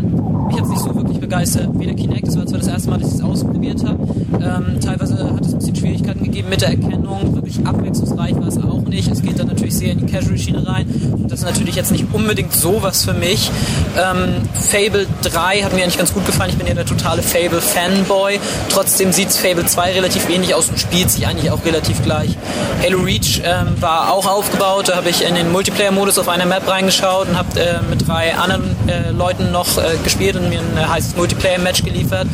[0.55, 3.09] mich es nicht so wirklich begeistert, weder Kinect, das war zwar das erste Mal, dass
[3.09, 3.99] ich es ausprobiert habe.
[4.33, 8.57] Ähm, teilweise hat es ein bisschen Schwierigkeiten gegeben mit der Erkennung, wirklich abwechslungsreich war es
[8.57, 9.11] auch nicht.
[9.11, 12.05] Es geht dann natürlich sehr in die Casual-Schiene rein und das ist natürlich jetzt nicht
[12.13, 13.51] unbedingt sowas für mich.
[13.97, 18.39] Ähm, Fable 3 hat mir eigentlich ganz gut gefallen, ich bin ja der totale Fable-Fanboy.
[18.69, 22.37] Trotzdem sieht Fable 2 relativ ähnlich aus und spielt sich eigentlich auch relativ gleich.
[22.81, 26.67] Halo Reach ähm, war auch aufgebaut, da habe ich in den Multiplayer-Modus auf einer Map
[26.67, 30.85] reingeschaut und habe äh, drei anderen äh, Leuten noch äh, gespielt und mir ein äh,
[30.85, 32.27] heißes Multiplayer-Match geliefert.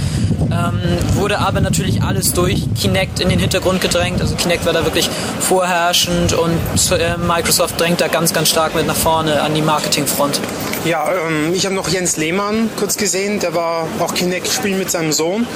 [0.51, 0.81] Ähm,
[1.15, 4.19] wurde aber natürlich alles durch Kinect in den Hintergrund gedrängt.
[4.21, 6.59] Also Kinect war da wirklich vorherrschend und
[6.91, 10.41] äh, Microsoft drängt da ganz, ganz stark mit nach vorne an die Marketingfront.
[10.83, 14.91] Ja, ähm, ich habe noch Jens Lehmann kurz gesehen, der war auch Kinect spielen mit
[14.91, 15.47] seinem Sohn.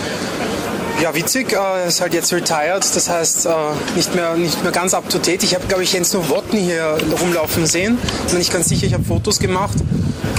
[1.01, 3.49] Ja, witzig, äh, er ist halt jetzt retired, das heißt äh,
[3.95, 5.43] nicht, mehr, nicht mehr ganz up to date.
[5.43, 7.97] Ich habe, glaube ich, Jens Nowotny hier rumlaufen sehen.
[8.31, 9.75] Bin ich ganz sicher, ich habe Fotos gemacht.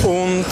[0.06, 0.46] Und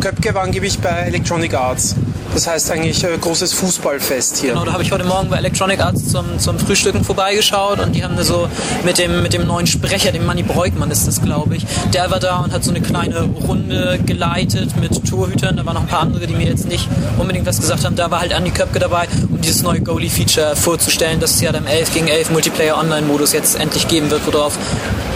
[0.00, 1.94] Köpke war angeblich bei Electronic Arts.
[2.32, 4.54] Das heißt eigentlich äh, großes Fußballfest hier.
[4.54, 8.02] Genau, da habe ich heute Morgen bei Electronic Arts zum, zum Frühstücken vorbeigeschaut und die
[8.02, 8.48] haben da so
[8.82, 12.18] mit dem, mit dem neuen Sprecher, dem Manny Breukmann ist das, glaube ich, der war
[12.18, 15.58] da und hat so eine kleine Runde geleitet mit Torhütern.
[15.58, 16.88] Da waren noch ein paar andere, die mir jetzt nicht
[17.18, 17.96] unbedingt was gesagt haben.
[17.96, 21.66] Da war halt Andi Köpke dabei, um dieses neue Goalie-Feature vorzustellen, das es ja dann
[21.66, 24.58] 11 gegen 11 Multiplayer-Online-Modus jetzt endlich geben wird, worauf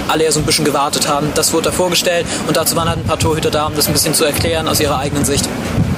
[0.09, 1.33] alle ja so ein bisschen gewartet haben.
[1.35, 3.93] Das wurde da vorgestellt und dazu waren halt ein paar Torhüter da, um das ein
[3.93, 5.49] bisschen zu erklären aus ihrer eigenen Sicht.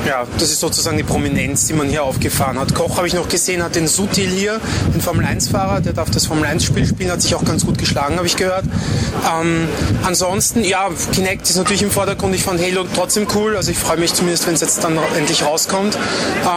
[0.06, 2.74] Ja, das ist sozusagen die Prominenz, die man hier aufgefahren hat.
[2.74, 4.58] Koch habe ich noch gesehen, hat den Sutil hier,
[4.94, 8.36] den Formel-1-Fahrer, der darf das Formel-1-Spiel spielen, hat sich auch ganz gut geschlagen, habe ich
[8.36, 8.64] gehört.
[9.30, 9.68] Ähm,
[10.02, 12.34] ansonsten, ja, Kinect ist natürlich im Vordergrund.
[12.34, 15.44] Ich fand Halo trotzdem cool, also ich freue mich zumindest, wenn es jetzt dann endlich
[15.44, 15.98] rauskommt.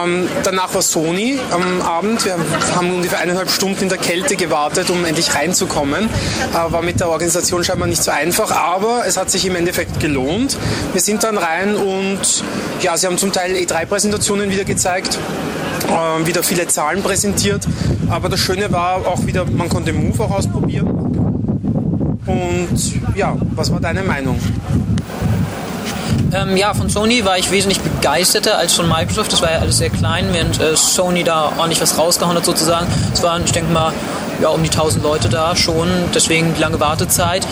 [0.02, 2.24] Ähm, danach war Sony am Abend.
[2.24, 2.36] Wir
[2.74, 6.08] haben ungefähr eineinhalb Stunden in der Kälte gewartet, um endlich reinzukommen.
[6.52, 10.00] Äh, war mit der Organisation scheinbar nicht so einfach, aber es hat sich im Endeffekt
[10.00, 10.56] gelohnt.
[10.92, 12.42] Wir sind dann rein und
[12.80, 15.18] ja, sie haben zum Teil E3-Präsentationen wieder gezeigt,
[15.88, 17.66] äh, wieder viele Zahlen präsentiert.
[18.08, 20.86] Aber das Schöne war auch wieder, man konnte Move auch ausprobieren.
[22.26, 24.38] Und ja, was war deine Meinung?
[26.32, 29.32] Ähm, ja, von Sony war ich wesentlich begeisterter als von Microsoft.
[29.34, 32.86] Das war ja alles sehr klein, während äh, Sony da ordentlich was rausgehauen hat sozusagen.
[33.12, 33.92] Es waren, ich denke mal,
[34.40, 37.46] ja, um die 1000 Leute da schon, deswegen die lange Wartezeit.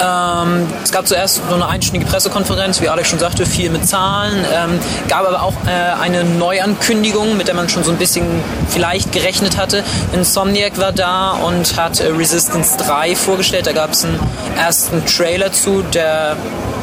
[0.00, 4.44] Ähm, es gab zuerst so eine einstündige Pressekonferenz, wie Alex schon sagte, viel mit Zahlen.
[4.52, 8.24] Ähm, gab aber auch äh, eine Neuankündigung, mit der man schon so ein bisschen
[8.68, 9.84] vielleicht gerechnet hatte.
[10.12, 13.66] Insomniac war da und hat äh, Resistance 3 vorgestellt.
[13.66, 14.18] Da gab es einen
[14.56, 16.36] ersten Trailer zu, der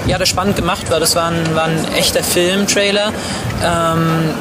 [0.08, 1.00] ja, der spannend gemacht war.
[1.00, 3.12] Das war ein, war ein echter Film-Trailer.
[3.64, 4.34] Ähm,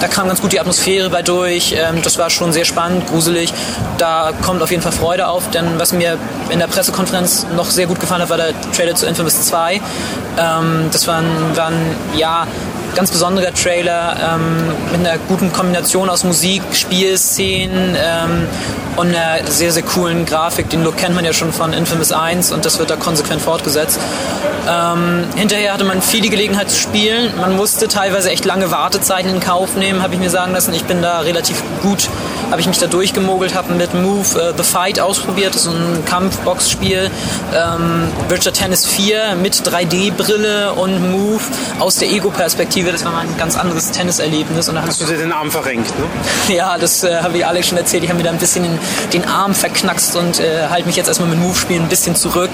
[0.00, 1.76] da kam ganz gut die Atmosphäre bei durch.
[1.78, 3.52] Ähm, das war schon sehr spannend, gruselig.
[3.98, 6.18] Da kommt auf jeden Fall Freude auf, denn was mir
[6.50, 9.74] in der Pressekonferenz noch sehr gut gefallen hat, war der Trailer zu Infamous 2.
[9.74, 12.46] Ähm, das war ein, war ein ja,
[12.94, 18.46] ganz besonderer Trailer ähm, mit einer guten Kombination aus Musik, Spielszenen ähm,
[18.96, 20.68] und einer sehr, sehr coolen Grafik.
[20.70, 23.98] Den Look kennt man ja schon von Infamous 1 und das wird da konsequent fortgesetzt.
[24.68, 27.32] Ähm, hinterher hatte man viel die Gelegenheit zu spielen.
[27.40, 30.72] Man musste teilweise echt lange Wartezeiten in Kauf nehmen, habe ich mir sagen lassen.
[30.74, 32.08] Ich bin da relativ gut,
[32.50, 35.54] habe ich mich da durchgemogelt, habe mit Move äh, The Fight ausprobiert.
[35.54, 37.10] Das ist ein Kampfboxspiel.
[37.54, 41.42] Ähm, Virtual Tennis 4 mit 3D-Brille und Move
[41.80, 42.81] aus der Ego-Perspektive.
[42.90, 44.68] Das war mal ein ganz anderes Tenniserlebnis.
[44.68, 46.54] Und da Hast du dir den Arm verrenkt, ne?
[46.54, 48.02] ja, das äh, habe ich Alex schon erzählt.
[48.02, 48.78] Ich habe mir da ein bisschen den,
[49.12, 52.50] den Arm verknackst und äh, halte mich jetzt erstmal mit Move-Spielen ein bisschen zurück.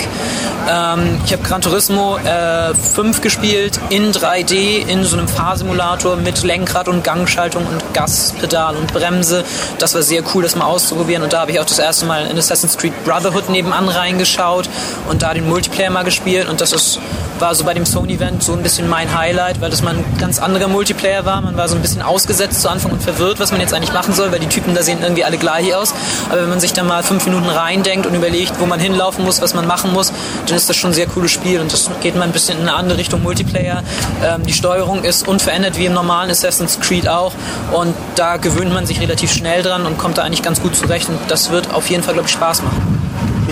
[0.68, 6.42] Ähm, ich habe Gran Turismo äh, 5 gespielt in 3D in so einem Fahrsimulator mit
[6.42, 9.44] Lenkrad und Gangschaltung und Gaspedal und Bremse.
[9.78, 11.22] Das war sehr cool, das mal auszuprobieren.
[11.22, 14.68] Und da habe ich auch das erste Mal in Assassin's Creed Brotherhood nebenan reingeschaut
[15.08, 16.48] und da den Multiplayer mal gespielt.
[16.48, 16.98] Und das ist,
[17.38, 20.38] war so bei dem Sony-Event so ein bisschen mein Highlight, weil das mal ein ganz
[20.38, 21.40] anderer Multiplayer war.
[21.40, 24.12] Man war so ein bisschen ausgesetzt zu Anfang und verwirrt, was man jetzt eigentlich machen
[24.14, 25.94] soll, weil die Typen da sehen irgendwie alle gleich aus.
[26.28, 29.40] Aber wenn man sich da mal fünf Minuten reindenkt und überlegt, wo man hinlaufen muss,
[29.40, 30.12] was man machen muss,
[30.46, 32.68] dann ist das schon ein sehr cooles Spiel und das geht mal ein bisschen in
[32.68, 33.82] eine andere Richtung Multiplayer.
[34.24, 37.32] Ähm, die Steuerung ist unverändert wie im normalen Assassin's Creed auch
[37.72, 41.08] und da gewöhnt man sich relativ schnell dran und kommt da eigentlich ganz gut zurecht
[41.08, 42.97] und das wird auf jeden Fall, glaube ich, Spaß machen.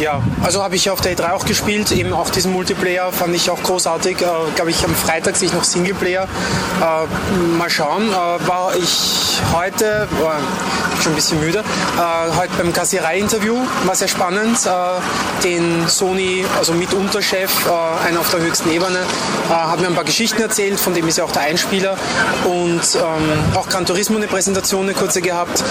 [0.00, 3.48] Ja, also habe ich auf der E3 auch gespielt, eben auch diesen Multiplayer fand ich
[3.48, 4.20] auch großartig.
[4.20, 6.24] Äh, Glaube ich, am Freitag sehe ich noch Singleplayer.
[6.24, 8.10] Äh, mal schauen.
[8.10, 10.38] Äh, war ich heute, war
[11.02, 14.58] schon ein bisschen müde, äh, heute beim Kassierei-Interview, war sehr spannend.
[14.66, 18.98] Äh, den Sony, also Mitunterchef, äh, einer auf der höchsten Ebene,
[19.48, 21.96] hat mir ein paar Geschichten erzählt, von dem ist ja auch der Einspieler.
[22.44, 25.62] Und ähm, auch Gran Turismo eine Präsentation, eine kurze gehabt.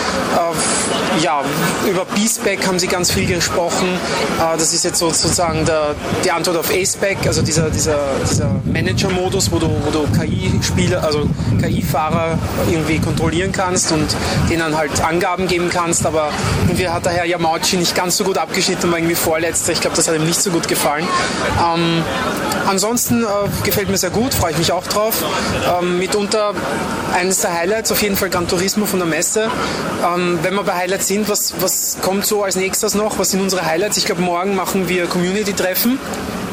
[1.22, 1.42] Ja,
[1.90, 4.00] über B-Spec haben sie ganz viel gesprochen.
[4.40, 7.98] Äh, das ist jetzt so, sozusagen der, die Antwort auf A-Spec, also dieser, dieser,
[8.30, 11.30] dieser Manager-Modus, wo du, wo du KI-Spieler, also
[11.62, 12.38] KI-Fahrer
[12.70, 14.16] irgendwie kontrollieren kannst und
[14.50, 16.06] denen halt Angaben geben kannst.
[16.06, 16.30] Aber
[16.68, 19.72] irgendwie hat der Herr Yamauchi nicht ganz so gut abgeschnitten, war irgendwie vorletzter.
[19.72, 21.08] Ich glaube, das hat ihm nicht so gut gefallen.
[21.60, 22.04] Ähm,
[22.68, 23.28] ansonsten äh,
[23.64, 25.24] gefällt mir sehr gut, freue ich mich auch drauf.
[25.80, 26.54] Ähm, mitunter
[27.14, 29.50] eines der Highlights, auf jeden Fall Gran Turismo von der Messe.
[30.06, 33.18] Ähm, wenn wir bei Highlights sind, was, was kommt so als nächstes noch?
[33.20, 33.98] Was sind unsere Highlights?
[33.98, 36.00] Ich glaube, morgen machen wir Community-Treffen.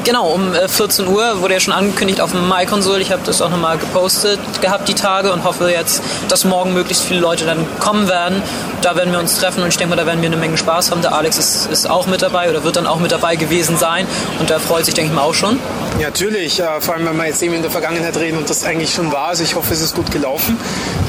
[0.04, 3.00] Genau, um äh, 14 Uhr wurde ja schon angekündigt auf dem MyConsole.
[3.00, 7.04] Ich habe das auch nochmal gepostet gehabt die Tage und hoffe jetzt, dass morgen möglichst
[7.04, 8.42] viele Leute dann kommen werden.
[8.80, 10.90] Da werden wir uns treffen und ich denke mal, da werden wir eine Menge Spaß
[10.90, 11.02] haben.
[11.02, 14.06] Der Alex ist, ist auch mit dabei oder wird dann auch mit dabei gewesen sein
[14.40, 15.60] und der freut sich, denke ich mal, auch schon.
[16.00, 18.64] Ja, natürlich, äh, vor allem wenn wir jetzt eben in der Vergangenheit reden und das
[18.64, 19.28] eigentlich schon war.
[19.28, 20.58] Also ich hoffe, es ist gut gelaufen.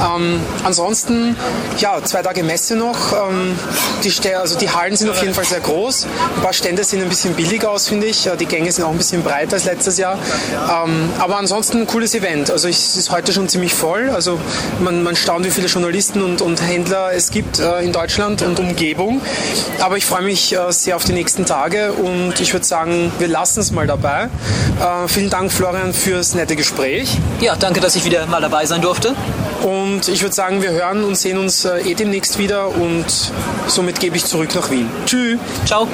[0.01, 1.35] Ähm, ansonsten,
[1.79, 3.11] ja, zwei Tage Messe noch.
[3.11, 3.57] Ähm,
[4.03, 6.05] die, also die Hallen sind auf jeden Fall sehr groß.
[6.35, 8.29] Ein paar Stände sehen ein bisschen billig aus, finde ich.
[8.39, 10.17] Die Gänge sind auch ein bisschen breiter als letztes Jahr.
[10.53, 12.49] Ähm, aber ansonsten ein cooles Event.
[12.51, 14.09] Also es ist heute schon ziemlich voll.
[14.09, 14.39] Also
[14.79, 18.59] man, man staunt, wie viele Journalisten und, und Händler es gibt äh, in Deutschland und
[18.59, 19.21] Umgebung.
[19.79, 23.27] Aber ich freue mich äh, sehr auf die nächsten Tage und ich würde sagen, wir
[23.27, 24.23] lassen es mal dabei.
[24.23, 27.17] Äh, vielen Dank, Florian, fürs nette Gespräch.
[27.41, 29.15] Ja, danke, dass ich wieder mal dabei sein durfte.
[29.61, 33.05] Und ich würde sagen, wir hören und sehen uns eh demnächst wieder und
[33.67, 34.89] somit gebe ich zurück nach Wien.
[35.05, 35.39] Tschüss.
[35.65, 35.87] Ciao.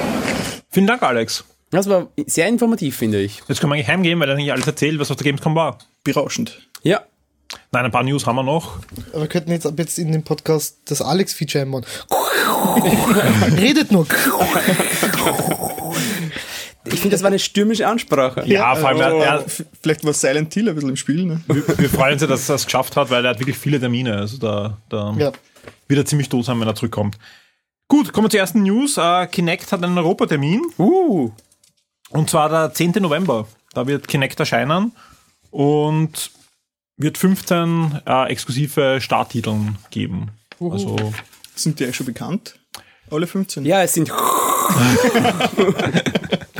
[0.69, 1.43] Vielen Dank, Alex.
[1.71, 3.41] Das war sehr informativ, finde ich.
[3.47, 5.77] Jetzt können wir eigentlich heimgehen, weil er nicht alles erzählt, was auf der Gamescom war.
[6.03, 6.59] Berauschend.
[6.83, 7.01] Ja.
[7.71, 8.77] Nein, ein paar News haben wir noch.
[9.11, 11.85] Aber wir könnten jetzt ab jetzt in dem Podcast das Alex-Feature einbauen.
[13.57, 14.05] Redet nur.
[16.85, 18.43] Ich finde, das war eine stürmische Ansprache.
[18.47, 21.41] Ja, vor allem, er, er, F- Vielleicht war Silent Hill ein bisschen im Spiel, ne?
[21.47, 23.79] wir, wir freuen uns ja, dass er es geschafft hat, weil er hat wirklich viele
[23.79, 24.15] Termine.
[24.17, 25.31] Also da, da Ja.
[25.87, 27.17] wird er ziemlich tot sein, wenn er zurückkommt.
[27.91, 28.97] Gut, kommen wir zur ersten News.
[28.97, 30.61] Äh, Kinect hat einen Europatermin.
[30.77, 31.31] Uh.
[32.11, 32.91] Und zwar der 10.
[32.99, 33.47] November.
[33.73, 34.91] Da wird Kinect erscheinen
[35.49, 36.29] und
[36.97, 40.29] wird 15 äh, exklusive Starttiteln geben.
[40.59, 40.97] Also
[41.55, 42.59] Sind die eigentlich schon bekannt?
[43.09, 43.65] Alle 15?
[43.65, 44.09] Ja, es sind.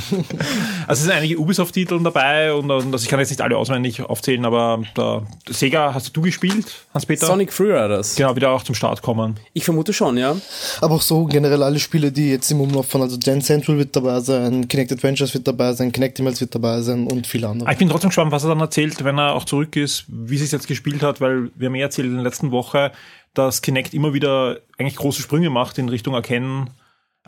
[0.88, 4.02] Also es sind einige Ubisoft-Titel dabei und, und also ich kann jetzt nicht alle auswendig
[4.02, 7.28] aufzählen, aber da, Sega hast du gespielt, Hans-Peter?
[7.28, 8.16] Sonic Freeriders.
[8.16, 9.40] Genau, wieder auch zum Start kommen.
[9.54, 10.36] Ich vermute schon, ja.
[10.82, 13.96] Aber auch so generell alle Spiele, die jetzt im Umlauf von, also Gen Central wird
[13.96, 17.72] dabei sein, Kinect Adventures wird dabei sein, Kinectimals wird dabei sein und viele Aber andere.
[17.72, 20.46] ich bin trotzdem gespannt, was er dann erzählt, wenn er auch zurück ist, wie sie
[20.46, 22.92] es jetzt gespielt hat, weil wir haben ja erzählt in der letzten Woche,
[23.34, 26.72] dass Kinect immer wieder eigentlich große Sprünge macht in Richtung Erkennen,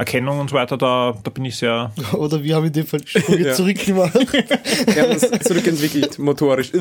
[0.01, 0.77] Erkennung und so weiter.
[0.77, 1.93] Da, da bin ich sehr.
[2.13, 3.53] Oder wir haben in dem Fall Sprünge Ja.
[3.53, 4.13] zurückgemacht.
[4.95, 6.71] Wir haben uns zurückentwickelt, motorisch.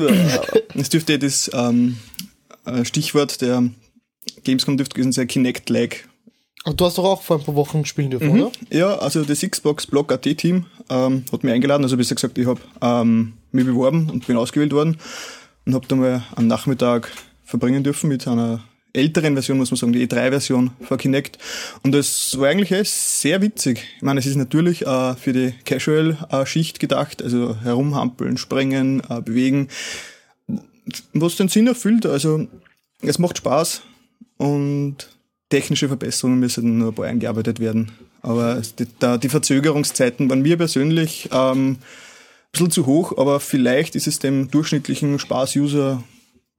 [0.75, 1.97] Es dürfte das ähm,
[2.65, 3.63] äh, Stichwort der
[4.43, 5.89] Gamescom dürfte gewesen sein, Kinect Lag.
[6.63, 8.41] Aber du hast doch auch vor ein paar Wochen spielen dürfen, Mhm.
[8.43, 8.51] oder?
[8.69, 12.45] Ja, also das Xbox Block AT Team ähm, hat mich eingeladen, also besser gesagt, ich
[12.47, 14.97] habe ähm, mich beworben und bin ausgewählt worden.
[15.65, 17.11] und habe da mal einen Nachmittag
[17.45, 18.61] verbringen dürfen mit einer
[18.93, 21.37] älteren Version, muss man sagen, die E3-Version von Kinect.
[21.83, 23.83] Und das war eigentlich eh sehr witzig.
[23.97, 29.69] Ich meine, es ist natürlich äh, für die Casual-Schicht gedacht, also herumhampeln, springen, äh, bewegen,
[31.13, 32.05] was den Sinn erfüllt.
[32.05, 32.47] Also
[33.01, 33.81] es macht Spaß
[34.37, 35.09] und
[35.49, 37.91] technische Verbesserungen müssen nur ein paar eingearbeitet werden.
[38.21, 38.87] Aber die,
[39.19, 41.77] die Verzögerungszeiten waren mir persönlich ähm, ein
[42.51, 46.03] bisschen zu hoch, aber vielleicht ist es dem durchschnittlichen Spaß-User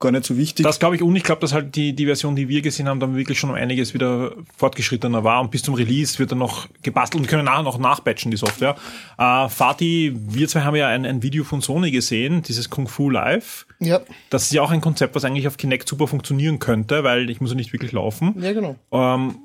[0.03, 0.63] gar nicht so wichtig.
[0.63, 2.99] Das glaube ich und ich glaube, dass halt die, die Version, die wir gesehen haben,
[2.99, 6.67] dann wirklich schon um einiges wieder fortgeschrittener war und bis zum Release wird dann noch
[6.83, 8.75] gebastelt und können nachher noch nachbatchen, die Software.
[9.17, 13.09] Äh, Fatih, wir zwei haben ja ein, ein Video von Sony gesehen, dieses Kung Fu
[13.09, 13.65] Live.
[13.79, 14.01] Ja.
[14.29, 17.41] Das ist ja auch ein Konzept, was eigentlich auf Kinect super funktionieren könnte, weil ich
[17.41, 18.35] muss ja nicht wirklich laufen.
[18.39, 18.75] Ja, genau.
[18.91, 19.35] Ähm,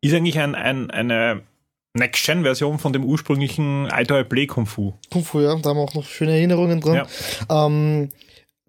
[0.00, 1.42] ist eigentlich ein, ein, eine
[1.94, 4.94] Next-Gen-Version von dem ursprünglichen iToy Play Kung Fu.
[5.10, 7.06] Kung Fu, ja, da haben wir auch noch schöne Erinnerungen dran.
[7.48, 7.66] Ja.
[7.66, 8.10] Ähm,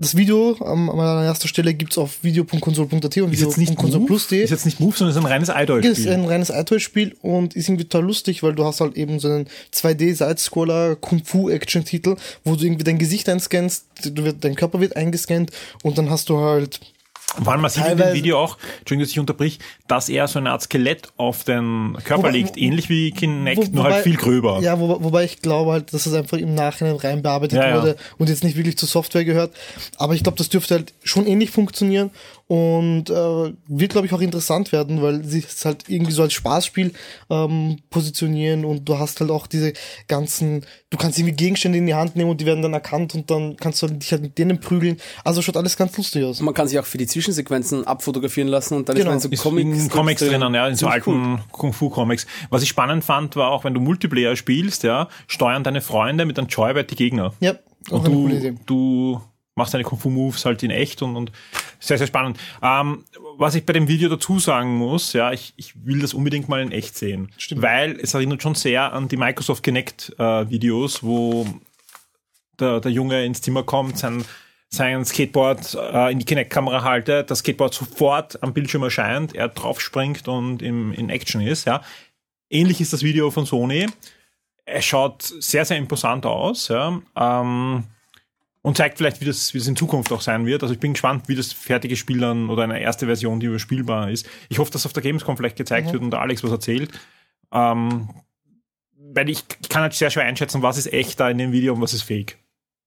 [0.01, 4.43] das Video ähm, an erster Stelle gibt's auf video.console.at und Ist jetzt nicht Move, video.console.plus.de.
[4.43, 7.69] ist jetzt nicht Move, sondern ist ein reines Das ist ein reines iToy-Spiel und ist
[7.69, 12.83] irgendwie total lustig, weil du hast halt eben so einen 2D-Sidescroller Kung-Fu-Action-Titel, wo du irgendwie
[12.83, 15.51] dein Gesicht einscannst, du wird, dein Körper wird eingescannt
[15.83, 16.79] und dann hast du halt
[17.43, 20.39] Vor allem man sieht in dem Video auch, Entschuldigung, dass ich unterbrich, dass er so
[20.39, 24.03] eine Art Skelett auf den Körper Wobei- legt, ähnlich wie Kinect, Wo- nur halt wobei-
[24.03, 24.59] viel gröber.
[24.61, 27.75] Ja, wo, wobei ich glaube halt, dass es einfach im Nachhinein rein bearbeitet Ja, ja.
[27.81, 29.53] wurde und jetzt nicht wirklich zur Software gehört.
[29.97, 32.11] Aber ich glaube, das dürfte halt schon ähnlich funktionieren
[32.51, 36.33] und äh, wird, glaube ich, auch interessant werden, weil sie es halt irgendwie so als
[36.33, 36.91] Spaßspiel
[37.29, 39.71] ähm, positionieren und du hast halt auch diese
[40.09, 43.31] ganzen, du kannst irgendwie Gegenstände in die Hand nehmen und die werden dann erkannt und
[43.31, 44.97] dann kannst du halt dich halt mit denen prügeln.
[45.23, 46.41] Also schaut alles ganz lustig aus.
[46.41, 49.11] Man kann sich auch für die Zwischensequenzen abfotografieren lassen und dann Genau.
[49.15, 50.91] ist man so Comics, in Comics drinnen, ja, in so cool.
[50.91, 52.27] alten Kung-Fu-Comics.
[52.49, 56.37] Was ich spannend fand, war auch, wenn du Multiplayer spielst, ja, steuern deine Freunde mit
[56.37, 57.31] einem Joybird die Gegner.
[57.39, 57.53] Ja,
[57.89, 58.57] auch Und eine coole du, Idee.
[58.65, 59.21] du
[59.55, 61.31] machst deine Kung-Fu-Moves halt in echt und, und
[61.79, 62.39] sehr, sehr spannend.
[62.61, 63.03] Ähm,
[63.37, 66.61] was ich bei dem Video dazu sagen muss, ja, ich, ich will das unbedingt mal
[66.61, 67.31] in echt sehen.
[67.37, 67.61] Stimmt.
[67.61, 71.45] Weil es erinnert schon sehr an die Microsoft Kinect äh, Videos, wo
[72.59, 74.23] der, der Junge ins Zimmer kommt, sein,
[74.69, 79.81] sein Skateboard äh, in die Kinect-Kamera haltet, das Skateboard sofort am Bildschirm erscheint, er drauf
[79.81, 81.81] springt und im, in Action ist, ja.
[82.49, 83.87] Ähnlich ist das Video von Sony.
[84.65, 87.01] Es schaut sehr, sehr imposant aus, ja.
[87.15, 87.85] Ähm,
[88.61, 90.63] und zeigt vielleicht, wie das, wie das in Zukunft auch sein wird.
[90.63, 94.11] Also ich bin gespannt, wie das fertige Spiel dann oder eine erste Version, die überspielbar
[94.11, 94.27] ist.
[94.49, 96.91] Ich hoffe, dass auf der Gamescom vielleicht gezeigt wird und der Alex was erzählt.
[97.51, 98.09] Ähm,
[99.13, 101.73] weil ich, ich kann halt sehr schwer einschätzen, was ist echt da in dem Video
[101.73, 102.37] und was ist fake.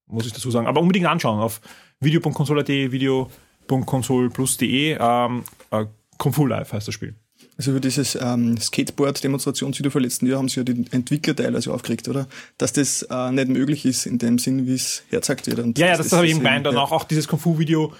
[0.07, 0.67] Muss ich dazu sagen.
[0.67, 1.61] Aber unbedingt anschauen auf
[1.99, 5.85] video.console.at, video.consoleplus.de, ähm, äh,
[6.17, 7.15] Kung Fu Live heißt das Spiel.
[7.57, 12.07] Also über dieses ähm, Skateboard-Demonstrationsvideo vom letzten Jahr haben sich ja die Entwickler teilweise aufgeregt,
[12.07, 12.27] oder?
[12.57, 15.59] Dass das äh, nicht möglich ist in dem Sinn, wie es herzagt wird.
[15.59, 16.67] Und Ja, ja, dass das, habe ich eben gemeint.
[16.67, 17.93] Und auch, auch dieses Kung Fu-Video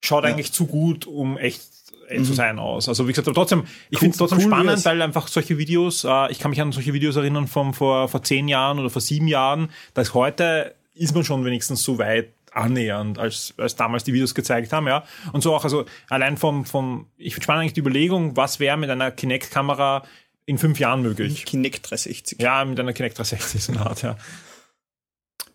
[0.00, 0.30] schaut Ja.
[0.30, 1.60] eigentlich zu gut, um echt,
[2.08, 2.88] echt zu sein aus.
[2.88, 4.84] Also wie gesagt, aber trotzdem, ich Cool- finde es trotzdem cool spannend, wär's.
[4.84, 8.22] weil einfach solche Videos, äh, ich kann mich an solche Videos erinnern von vor, vor
[8.22, 13.18] zehn Jahren oder vor sieben Jahren, dass heute ist man schon wenigstens so weit annähernd,
[13.18, 15.04] als, als damals die Videos gezeigt haben, ja.
[15.32, 18.76] Und so auch, also allein vom, vom ich finde spannend eigentlich die Überlegung, was wäre
[18.76, 20.04] mit einer Kinect-Kamera
[20.46, 21.44] in fünf Jahren möglich?
[21.44, 22.40] Kinect 360.
[22.40, 24.16] Ja, mit einer Kinect 360 so eine Art, ja.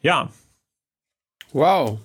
[0.02, 0.30] Ja,
[1.52, 2.00] Wow.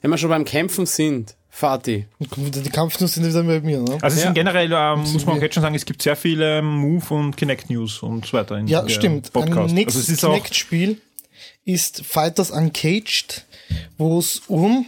[0.00, 2.06] Wenn wir schon beim Kämpfen sind, Fatih.
[2.20, 3.98] Die Kampfnuss sind wieder bei mir, ne?
[4.02, 4.22] Also es Ja.
[4.26, 7.36] sind generell, ähm, muss man auch jetzt schon sagen, es gibt sehr viele Move- und
[7.36, 9.32] Kinect-News und so weiter in Ja, stimmt.
[9.32, 9.56] Podcast.
[9.56, 11.00] Ein also nächstes es ist auch, Kinect-Spiel
[11.64, 13.44] ist Fighters Uncaged,
[13.96, 14.86] wo es um,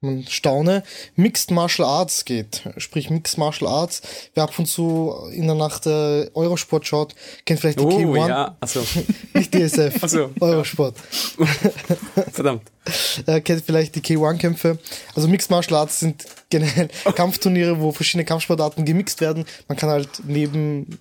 [0.00, 0.84] man staune,
[1.16, 2.62] Mixed Martial Arts geht.
[2.76, 4.00] Sprich Mixed Martial Arts.
[4.34, 8.28] Wer ab und zu in der Nacht äh, Eurosport schaut, kennt vielleicht die Oh K1.
[8.28, 8.86] ja, also
[9.34, 10.30] Nicht DSF, Ach so.
[10.38, 10.94] Eurosport.
[12.32, 12.62] verdammt.
[13.26, 14.78] äh, kennt vielleicht die K1-Kämpfe.
[15.16, 19.46] Also Mixed Martial Arts sind generell Kampfturniere, wo verschiedene Kampfsportarten gemixt werden.
[19.66, 20.98] Man kann halt neben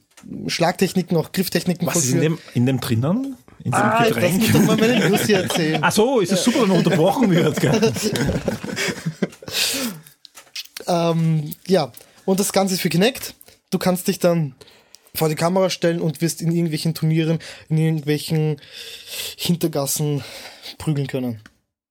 [0.47, 3.37] Schlagtechniken auch Grifftechniken was ist in dem, in dem drinnen?
[3.67, 4.37] In dem Ah, lass Getränk?
[4.39, 5.79] mich doch mal meine News hier erzählen.
[5.83, 7.59] Ach so, ist es super, wenn man unterbrochen wird.
[7.59, 7.91] Gell?
[10.87, 11.91] Ähm, ja,
[12.23, 13.33] und das Ganze ist für Kinect.
[13.71, 14.55] Du kannst dich dann
[15.13, 18.61] vor die Kamera stellen und wirst in irgendwelchen Turnieren, in irgendwelchen
[19.35, 20.23] Hintergassen
[20.77, 21.41] prügeln können.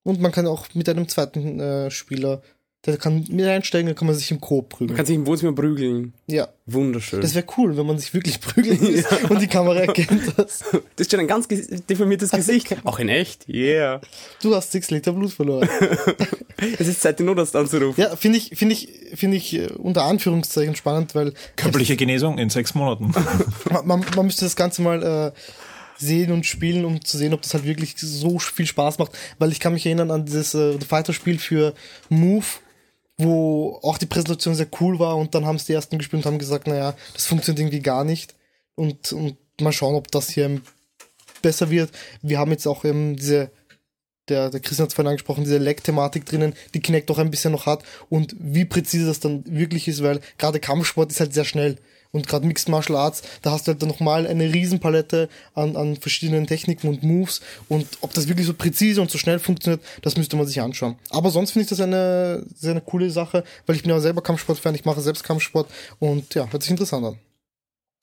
[0.03, 2.41] Und man kann auch mit einem zweiten äh, Spieler,
[2.87, 4.97] der kann mit einsteigen, dann kann man sich im Coop Man prügeln.
[4.97, 6.12] kann sich im Wohnzimmer prügeln.
[6.26, 7.20] Ja, Wunderschön.
[7.20, 10.61] das wäre cool, wenn man sich wirklich prügeln muss und die Kamera erkennt das.
[10.61, 12.74] Das ist schon ein ganz deformiertes Gesicht.
[12.84, 13.49] Auch in echt.
[13.49, 14.01] Yeah.
[14.43, 15.68] Du hast sechs Liter Blut verloren.
[16.78, 18.01] Es ist Zeit, den Notarzt anzurufen.
[18.01, 22.49] Ja, finde ich, finde ich, finde ich äh, unter Anführungszeichen spannend, weil Körperliche Genesung in
[22.49, 23.12] sechs Monaten.
[23.70, 25.32] man, man, man müsste das Ganze mal äh,
[25.99, 29.12] sehen und spielen, um zu sehen, ob das halt wirklich so viel Spaß macht.
[29.39, 31.74] Weil ich kann mich erinnern an dieses äh, Fighter-Spiel für
[32.09, 32.47] Move,
[33.19, 36.31] wo auch die Präsentation sehr cool war und dann haben es die ersten gespielt und
[36.31, 38.35] haben gesagt, naja, das funktioniert irgendwie gar nicht.
[38.75, 40.61] Und, und mal schauen, ob das hier
[41.41, 41.91] besser wird.
[42.23, 43.51] Wir haben jetzt auch eben diese,
[44.29, 47.53] der, der Christian hat es vorhin angesprochen, diese Lag-Thematik drinnen, die Kinect auch ein bisschen
[47.53, 51.45] noch hat und wie präzise das dann wirklich ist, weil gerade Kampfsport ist halt sehr
[51.45, 51.77] schnell.
[52.17, 55.97] Und gerade Mixed Martial Arts, da hast du halt dann nochmal eine Riesenpalette an, an
[55.97, 57.43] verschiedenen Techniken und Moves.
[57.69, 60.97] Und ob das wirklich so präzise und so schnell funktioniert, das müsste man sich anschauen.
[61.11, 64.23] Aber sonst finde ich das eine sehr eine coole Sache, weil ich bin ja selber
[64.23, 67.19] Kampfsportfan, ich mache selbst Kampfsport und ja, hört sich interessant an.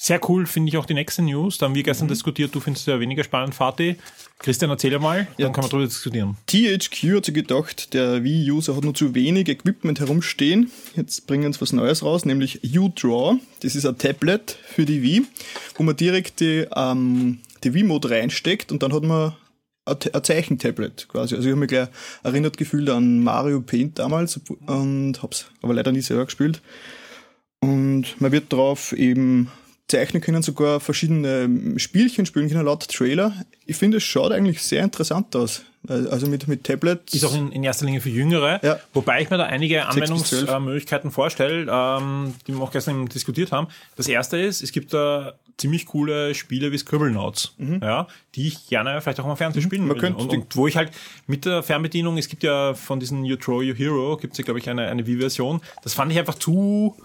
[0.06, 1.58] Sehr cool finde ich auch die nächste News.
[1.58, 2.10] Da haben wir gestern mhm.
[2.10, 3.96] diskutiert, du findest es ja weniger spannend, Fatih.
[4.38, 5.46] Christian, erzähl mal, ja.
[5.46, 6.36] dann kann man darüber diskutieren.
[6.46, 10.70] THQ hat sich gedacht, der Wii-User hat nur zu wenig Equipment herumstehen.
[10.98, 13.40] Jetzt bringen wir uns was Neues raus, nämlich U-Draw.
[13.62, 15.26] Das ist ein Tablet für die Wii,
[15.76, 19.32] wo man direkt die, ähm, die Wii-Mode reinsteckt und dann hat man
[19.86, 21.36] ein Zeichentablet quasi.
[21.36, 21.88] Also ich habe mich gleich
[22.24, 26.62] erinnert gefühlt an Mario Paint damals und hab's aber leider nie selber gespielt.
[27.62, 29.50] Und man wird darauf eben
[29.88, 33.34] zeichnen können, sogar verschiedene Spielchen spielen können, laut Trailer.
[33.66, 35.64] Ich finde, es schaut eigentlich sehr interessant aus.
[35.88, 37.14] Also mit, mit Tablet.
[37.14, 38.80] Ist auch in, in erster Linie für Jüngere, ja.
[38.94, 43.68] wobei ich mir da einige Anwendungsmöglichkeiten vorstelle, ähm, die wir auch gestern diskutiert haben.
[43.98, 47.82] Das erste ist, es gibt da ziemlich coole Spiele wie Scribblenauts, mhm.
[47.82, 49.68] ja, die ich gerne vielleicht auch mal Fernsehen mhm.
[49.68, 50.02] spielen mhm.
[50.02, 50.14] will.
[50.14, 50.92] Und, und, wo ich halt
[51.28, 54.46] mit der Fernbedienung, es gibt ja von diesen You Throw Your Hero, gibt es ja,
[54.46, 55.60] glaube ich, eine, eine Wii-Version.
[55.84, 56.96] Das fand ich einfach zu,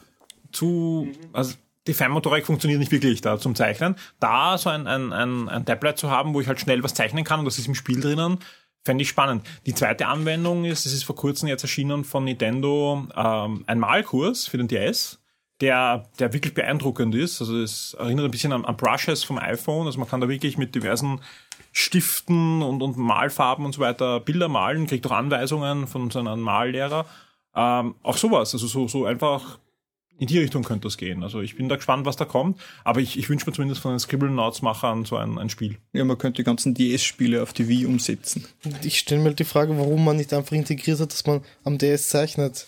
[0.53, 1.55] zu, also
[1.89, 3.97] die Feinmotorik funktioniert nicht wirklich da zum Zeichnen.
[4.21, 7.25] Da so ein, ein, ein, ein Tablet zu haben, wo ich halt schnell was zeichnen
[7.25, 8.39] kann und das ist im Spiel drinnen,
[8.85, 9.45] fände ich spannend.
[9.67, 14.47] Die zweite Anwendung ist, es ist vor kurzem jetzt erschienen von Nintendo ähm, ein Malkurs
[14.47, 15.19] für den DS,
[15.61, 17.41] der, der wirklich beeindruckend ist.
[17.41, 19.87] Also es erinnert ein bisschen an, an Brushes vom iPhone.
[19.87, 21.21] Also man kann da wirklich mit diversen
[21.73, 26.41] Stiften und, und Malfarben und so weiter Bilder malen, kriegt auch Anweisungen von so einem
[26.41, 27.07] Mallehrer.
[27.55, 29.59] Ähm, auch sowas, also so, so einfach
[30.19, 31.23] in die Richtung könnte das gehen.
[31.23, 32.59] Also ich bin da gespannt, was da kommt.
[32.85, 35.79] Aber ich, ich wünsche mir zumindest von den Scribblenauts-Machern so ein, ein Spiel.
[35.93, 38.45] Ja, man könnte die ganzen DS-Spiele auf die Wii umsetzen.
[38.83, 41.79] Ich stelle mir halt die Frage, warum man nicht einfach integriert hat, dass man am
[41.79, 42.67] DS zeichnet.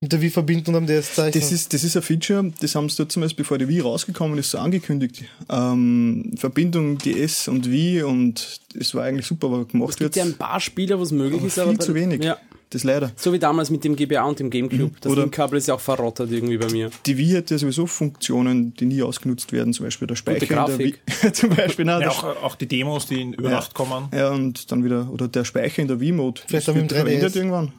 [0.00, 1.42] Mit der Wii verbinden und am DS zeichnet.
[1.42, 4.50] Das ist, das ist ein Feature, das haben sie zumindest bevor die Wii rausgekommen ist,
[4.50, 5.24] so angekündigt.
[5.48, 10.10] Ähm, Verbindung DS und Wii und es war eigentlich super, was gemacht wird.
[10.10, 12.22] Es gibt ja ein paar Spiele, wo es möglich aber ist, viel aber zu wenig.
[12.22, 12.36] Ja.
[12.72, 13.12] Das leider.
[13.16, 14.84] So wie damals mit dem GBA und dem Gamecube.
[14.84, 14.96] Mhm.
[14.98, 16.90] Das Linkkabel ist ja auch verrottet irgendwie bei mir.
[17.04, 20.40] Die Wii hat ja sowieso Funktionen, die nie ausgenutzt werden, zum Beispiel der Speicher.
[20.40, 21.00] Gute Grafik.
[21.34, 24.08] zum Beispiel, nein, ja, auch, auch, die Demos, die in über ja, Nacht kommen.
[24.14, 26.40] Ja, und dann wieder, oder der Speicher in der Wii-Mode.
[26.46, 27.36] Vielleicht haben wir im 3DS.
[27.36, 27.72] irgendwann.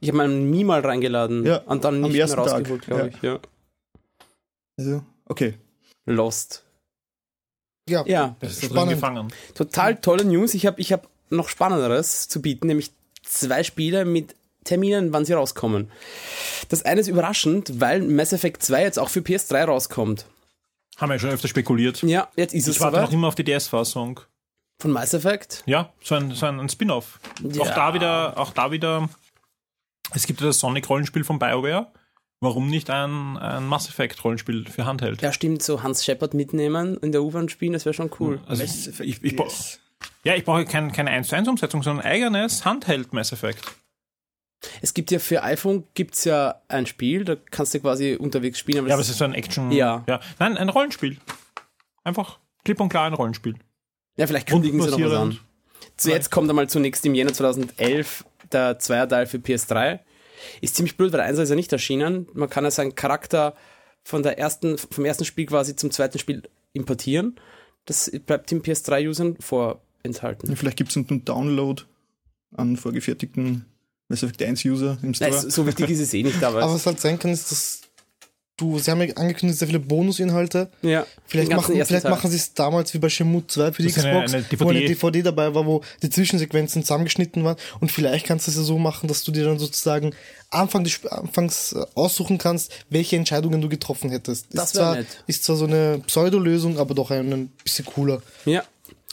[0.00, 3.22] Ich habe meinen Mi mal reingeladen ja, und dann nicht mehr rausgeholt, glaube ich.
[3.22, 3.38] Ja.
[4.76, 5.54] Also, okay.
[6.04, 6.64] Lost.
[7.88, 8.36] Ja, ja.
[8.40, 8.92] Das ist spannend.
[8.92, 9.28] Gefangen.
[9.54, 10.52] Total tolle News.
[10.52, 12.90] Ich habe ich hab noch Spannenderes zu bieten, nämlich
[13.24, 15.90] zwei Spiele mit Terminen, wann sie rauskommen.
[16.68, 20.26] Das eine ist überraschend, weil Mass Effect 2 jetzt auch für PS3 rauskommt.
[20.96, 22.02] Haben wir ja schon öfter spekuliert.
[22.02, 24.20] Ja, jetzt ist ich es Ich warte noch immer auf die DS-Fassung.
[24.80, 25.62] Von Mass Effect?
[25.66, 27.20] Ja, so ein, so ein, ein Spin-off.
[27.42, 27.62] Ja.
[27.62, 29.08] Auch da wieder, auch da wieder,
[30.12, 31.92] es gibt ja das Sonic-Rollenspiel von BioWare.
[32.40, 35.22] Warum nicht ein, ein Mass Effect-Rollenspiel für Handheld?
[35.22, 38.40] Ja, stimmt, so Hans Shepard mitnehmen in der U-Bahn spielen, das wäre schon cool.
[38.46, 39.36] Also ich, ich, ich,
[40.24, 43.60] ja, ich brauche kein, keine 1 zu 1 Umsetzung, sondern ein eigenes Handheld Mass Effect.
[44.80, 48.78] Es gibt ja für iPhone gibt's ja ein Spiel, da kannst du quasi unterwegs spielen.
[48.78, 49.70] Aber ja, aber es ist so ein Action.
[49.70, 50.04] Ja.
[50.08, 50.20] ja.
[50.38, 51.18] Nein, ein Rollenspiel.
[52.02, 53.56] Einfach klipp und klar ein Rollenspiel.
[54.16, 55.38] Ja, vielleicht kündigen sie noch was an.
[55.96, 60.00] Zuerst kommt einmal zunächst im Jänner 2011 der Zweierteil für PS3.
[60.60, 62.26] Ist ziemlich blöd, weil der Einser ist ja nicht erschienen.
[62.32, 63.54] Man kann ja seinen Charakter
[64.02, 67.38] von der ersten, vom ersten Spiel quasi zum zweiten Spiel importieren.
[67.86, 69.36] Das bleibt den PS3-Usern
[70.04, 70.50] vorenthalten.
[70.50, 71.82] Ja, vielleicht gibt es einen Download
[72.56, 73.64] an vorgefertigten
[74.08, 75.30] Mass Effect 1 User im Store.
[75.30, 76.58] Nein, so wichtig ist es eh nicht, aber.
[76.62, 77.80] aber was halt sein kann, ist, dass
[78.56, 80.70] du, sie haben ja angekündigt, sehr viele Bonusinhalte.
[80.82, 81.06] Ja.
[81.26, 84.32] Vielleicht machen, vielleicht machen sie es damals wie bei Shenmue 2 für die das Xbox,
[84.32, 87.56] eine, eine wo eine DVD dabei war, wo die Zwischensequenzen zusammengeschnitten waren.
[87.80, 90.14] Und vielleicht kannst du es ja so machen, dass du dir dann sozusagen
[90.50, 94.46] Anfang des, anfangs äh, aussuchen kannst, welche Entscheidungen du getroffen hättest.
[94.52, 95.06] Das ist zwar, nett.
[95.26, 98.22] ist zwar so eine Pseudo-Lösung, aber doch ein, ein bisschen cooler.
[98.44, 98.62] Ja.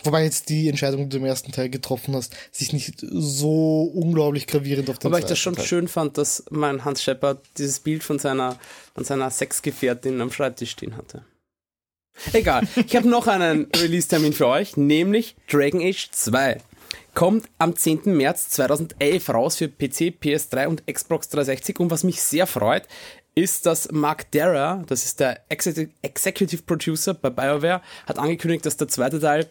[0.03, 4.47] Wobei jetzt die Entscheidung, die du im ersten Teil getroffen hast, sich nicht so unglaublich
[4.47, 5.65] gravierend auf den Wobei ich das schon Teil.
[5.65, 8.57] schön fand, dass mein Hans Shepard dieses Bild von seiner,
[8.95, 11.25] von seiner Sexgefährtin am Schreibtisch stehen hatte.
[12.33, 12.67] Egal.
[12.85, 16.57] Ich habe noch einen Release-Termin für euch, nämlich Dragon Age 2.
[17.13, 18.01] Kommt am 10.
[18.05, 22.87] März 2011 raus für PC, PS3 und Xbox 360 und was mich sehr freut,
[23.35, 28.87] ist, dass Mark Dara, das ist der Executive Producer bei BioWare, hat angekündigt, dass der
[28.87, 29.47] zweite Teil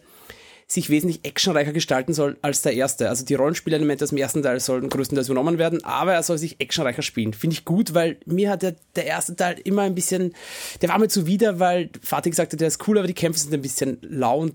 [0.71, 3.09] sich wesentlich actionreicher gestalten soll als der erste.
[3.09, 6.61] Also die Rollenspielelemente aus dem ersten Teil sollen größtenteils übernommen werden, aber er soll sich
[6.61, 7.33] actionreicher spielen.
[7.33, 10.33] Finde ich gut, weil mir hat der, der erste Teil immer ein bisschen,
[10.81, 13.53] der war mir zuwider, weil Fatih gesagt hat, der ist cool, aber die Kämpfe sind
[13.53, 14.53] ein bisschen lau und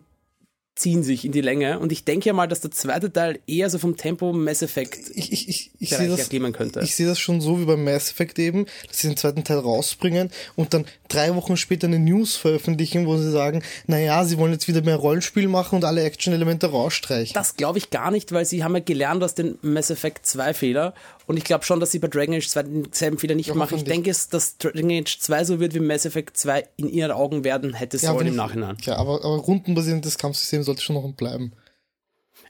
[0.76, 1.78] ziehen sich in die Länge.
[1.78, 4.98] Und ich denke ja mal, dass der zweite Teil eher so vom Tempo Mass Effect
[5.14, 6.80] Ich, ich, ich, ich sehe das, könnte.
[6.82, 9.58] ich sehe das schon so wie beim Mass Effect eben, dass sie den zweiten Teil
[9.58, 14.52] rausbringen und dann drei Wochen später eine News veröffentlichen, wo sie sagen, naja, sie wollen
[14.52, 17.32] jetzt wieder mehr Rollenspiel machen und alle Action-Elemente rausstreichen.
[17.34, 20.52] Das glaube ich gar nicht, weil sie haben ja gelernt aus den Mass Effect 2
[20.52, 20.94] Fehler.
[21.26, 23.78] Und ich glaube schon, dass sie bei Dragon Age 2 denselben Fehler nicht Ja, machen.
[23.78, 27.42] Ich denke, dass Dragon Age 2 so wird wie Mass Effect 2 in ihren Augen
[27.44, 28.76] werden hätte sollen wenn im Nachhinein.
[28.82, 31.52] Ja, aber, aber rundenbasierendes Kampfsystem sollte schon noch bleiben.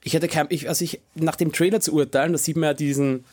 [0.02, 2.74] Ich hätte kein, ich, also ich, nach dem Trailer zu urteilen, da sieht man ja
[2.74, 3.24] diesen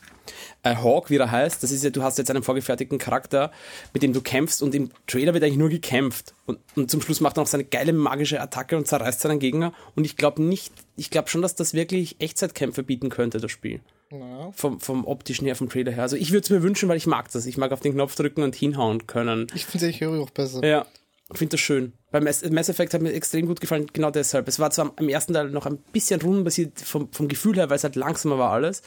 [0.64, 1.62] äh, Hawk, wie er heißt.
[1.62, 3.52] Das ist ja, du hast jetzt einen vorgefertigten Charakter,
[3.94, 6.34] mit dem du kämpfst und im Trailer wird eigentlich nur gekämpft.
[6.46, 9.74] Und, und zum Schluss macht er noch seine geile magische Attacke und zerreißt seinen Gegner.
[9.96, 13.82] Und ich glaube nicht, ich glaube schon, dass das wirklich Echtzeitkämpfe bieten könnte, das Spiel.
[14.12, 14.52] Ja.
[14.52, 16.04] Vom, vom optischen her, vom Trailer her.
[16.04, 17.46] Also ich würde es mir wünschen, weil ich mag das.
[17.46, 19.48] Ich mag auf den Knopf drücken und hinhauen können.
[19.56, 20.64] Ich finde es eigentlich auch besser.
[20.66, 20.86] Ja,
[21.32, 21.94] ich finde das schön.
[22.14, 24.48] Bei Mass, Mass Effect hat mir extrem gut gefallen, genau deshalb.
[24.48, 27.78] Es war zwar im ersten Teil noch ein bisschen rundenbasiert vom, vom Gefühl her, weil
[27.78, 28.84] es halt langsamer war alles,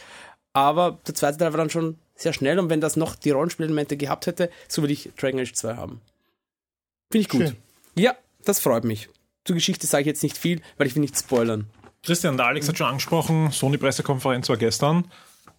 [0.53, 3.97] aber der zweite Teil war dann schon sehr schnell und wenn das noch die Rollenspielelemente
[3.97, 6.01] gehabt hätte, so würde ich Dragon Age 2 haben.
[7.11, 7.41] Finde ich gut.
[7.41, 7.57] Schön.
[7.97, 8.15] Ja,
[8.45, 9.09] das freut mich.
[9.45, 11.67] Zur Geschichte sage ich jetzt nicht viel, weil ich will nicht spoilern.
[12.05, 15.11] Christian, der Alex hat schon angesprochen, Sony-Pressekonferenz war gestern.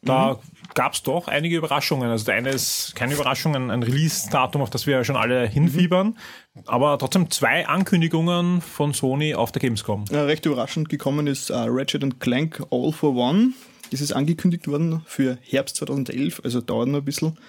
[0.08, 0.40] Da
[0.74, 2.10] gab es doch einige Überraschungen.
[2.10, 5.48] Also der eine ist keine Überraschung, ein, ein Release-Datum, auf das wir ja schon alle
[5.48, 6.18] hinfiebern.
[6.66, 10.06] Aber trotzdem zwei Ankündigungen von Sony auf der Gamescom.
[10.12, 13.54] Äh, recht überraschend gekommen ist äh, Ratchet Clank All for One.
[13.92, 17.40] Das ist angekündigt worden für Herbst 2011, also dauert noch ein bisschen.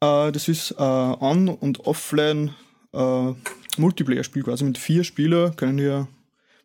[0.00, 2.54] Äh, das ist äh, On- und Offline
[3.76, 6.08] Multiplayer-Spiel quasi mit vier Spielern, können hier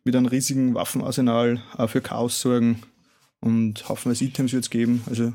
[0.02, 2.80] mit einem riesigen Waffenarsenal für Chaos sorgen
[3.42, 5.02] und haufenweise Items wird es geben.
[5.08, 5.32] Also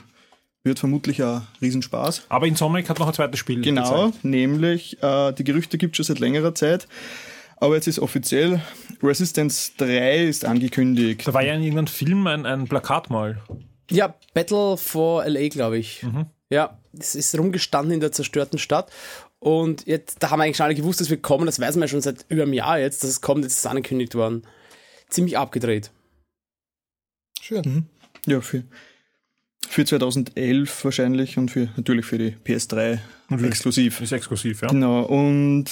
[0.63, 2.23] wird vermutlich ein Riesenspaß.
[2.29, 4.25] Aber Insomniac hat noch ein zweites Spiel Genau, gezeigt.
[4.25, 6.87] nämlich äh, die Gerüchte gibt es schon seit längerer Zeit.
[7.57, 8.61] Aber jetzt ist offiziell,
[9.01, 11.27] Resistance 3 ist angekündigt.
[11.27, 13.41] Da war ja in irgendeinem Film ein, ein Plakat mal.
[13.89, 16.05] Ja, Battle for LA, glaube ich.
[16.49, 18.91] Ja, es ist rumgestanden in der zerstörten Stadt.
[19.39, 21.45] Und jetzt, da haben wir eigentlich schon alle gewusst, dass wir kommen.
[21.45, 23.43] Das weiß man ja schon seit über einem Jahr jetzt, dass es kommt.
[23.43, 24.43] Jetzt ist es angekündigt worden.
[25.09, 25.91] Ziemlich abgedreht.
[27.41, 27.87] Schön.
[28.27, 28.63] Ja, für,
[29.67, 32.99] für 2011 wahrscheinlich und für natürlich für die PS3
[33.43, 34.01] exklusiv.
[34.01, 34.67] Ist exklusiv, ja.
[34.67, 35.65] Genau, und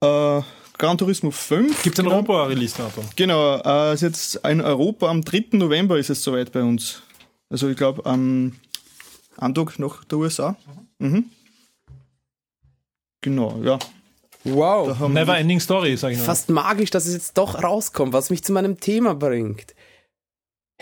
[0.00, 0.40] äh,
[0.78, 1.82] Gran Turismo 5.
[1.82, 3.04] Gibt es ein genau, Europa-Release-Datum?
[3.16, 5.46] Genau, äh, ist jetzt in Europa am 3.
[5.52, 7.02] November ist es soweit bei uns.
[7.50, 8.54] Also ich glaube am
[9.36, 10.56] Antag nach der USA.
[10.98, 11.26] Mhm.
[13.20, 13.78] Genau, ja.
[14.44, 15.08] Wow.
[15.08, 16.26] Never Ending Story, sag ich nur.
[16.26, 19.74] Fast magisch, dass es jetzt doch rauskommt, was mich zu meinem Thema bringt.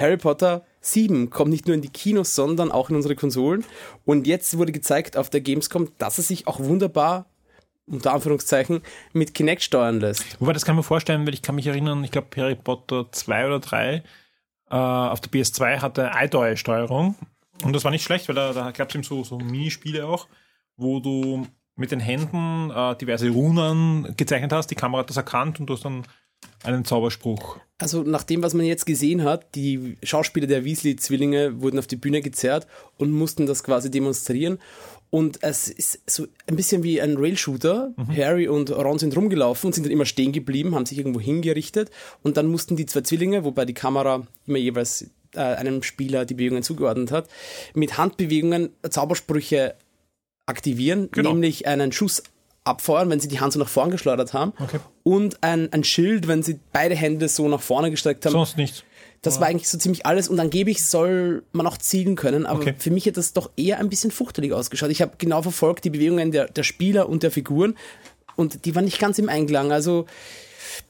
[0.01, 3.65] Harry Potter 7 kommt nicht nur in die Kinos, sondern auch in unsere Konsolen.
[4.05, 7.27] Und jetzt wurde gezeigt auf der Gamescom, dass es sich auch wunderbar,
[7.87, 8.83] unter Anführungszeichen,
[9.13, 10.41] mit Kinect steuern lässt.
[10.41, 13.47] Wobei, das kann man vorstellen, weil ich kann mich erinnern, ich glaube Harry Potter 2
[13.47, 14.03] oder 3
[14.71, 17.17] äh, auf der PS2 hatte iDoy-Steuerung.
[17.63, 20.29] Und das war nicht schlecht, weil da, da gab es eben so, so Minispiele auch,
[20.77, 21.47] wo du
[21.77, 25.75] mit den Händen äh, diverse Runen gezeichnet hast, die Kamera hat das erkannt und du
[25.75, 26.05] hast dann
[26.63, 27.59] einen Zauberspruch.
[27.79, 31.97] Also nach dem, was man jetzt gesehen hat, die Schauspieler der Weasley-Zwillinge wurden auf die
[31.97, 32.67] Bühne gezerrt
[32.99, 34.59] und mussten das quasi demonstrieren.
[35.09, 37.95] Und es ist so ein bisschen wie ein Rail-Shooter.
[38.15, 41.91] Harry und Ron sind rumgelaufen und sind dann immer stehen geblieben, haben sich irgendwo hingerichtet
[42.23, 46.35] und dann mussten die zwei Zwillinge, wobei die Kamera immer jeweils äh, einem Spieler die
[46.35, 47.29] Bewegungen zugeordnet hat,
[47.75, 49.75] mit Handbewegungen Zaubersprüche
[50.47, 51.31] aktivieren, Genau.
[51.33, 52.23] nämlich einen Schuss
[52.65, 54.79] abfeuern, wenn sie die Hand so nach vorn geschleudert haben Okay.
[55.03, 58.33] und ein, ein Schild, wenn sie beide Hände so nach vorne gestreckt haben.
[58.33, 58.85] Sonst nichts.
[59.23, 62.75] Das war eigentlich so ziemlich alles und angeblich soll man auch zielen können, aber Okay.
[62.79, 64.91] für mich hat das doch eher ein bisschen fuchtelig ausgeschaut.
[64.91, 67.77] Ich habe genau verfolgt die Bewegungen der, der Spieler und der Figuren
[68.37, 70.07] und die waren nicht ganz im Einklang, also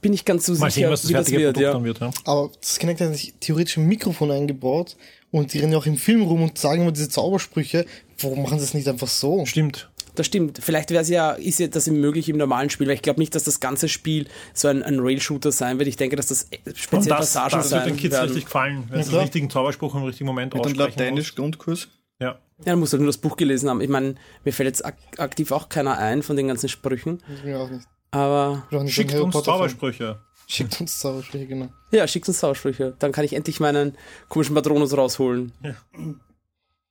[0.01, 1.55] bin ich ganz so Mal sicher, sehen, was das wie das wird.
[1.55, 1.73] Produkt Ja.
[1.73, 1.99] dann wird.
[2.01, 2.11] Ja.
[2.25, 4.97] Aber das Kinect hat sich theoretisch ein Mikrofon eingebaut
[5.33, 7.85] und die rennen ja auch im Film rum und sagen immer diese Zaubersprüche.
[8.21, 9.45] Warum machen sie das nicht einfach so?
[9.47, 9.90] Stimmt.
[10.21, 10.59] Das stimmt.
[10.63, 13.35] Vielleicht wäre es ja, ist ja das möglich im normalen Spiel, weil ich glaube nicht,
[13.35, 15.89] dass das ganze Spiel so ein, ein Rail-Shooter sein wird.
[15.89, 18.27] Ich denke, dass das Und speziell das, Passagen das wird sein den Kids werden.
[18.27, 21.35] richtig gefallen, wenn Ja, sie den richtigen Zauberspruch im richtigen Moment mit einem aussprechen lateinisch
[21.35, 21.87] Grundkurs.
[21.87, 21.99] muss.
[22.21, 22.39] Ja.
[22.67, 23.81] Ja, du musst halt nur das Buch gelesen haben.
[23.81, 27.43] Ich meine, mir fällt jetzt ak aktiv auch keiner ein von den ganzen Sprüchen, Ich
[27.45, 27.87] will auch nicht.
[28.11, 29.43] aber auch nicht Schickt uns.
[29.43, 30.21] Zaubersprüche.
[30.47, 31.69] Schickt uns Zaubersprüche, genau.
[31.93, 32.95] ja, schickt uns Zaubersprüche.
[32.99, 33.97] Dann kann ich endlich meinen
[34.29, 35.53] komischen Patronus rausholen.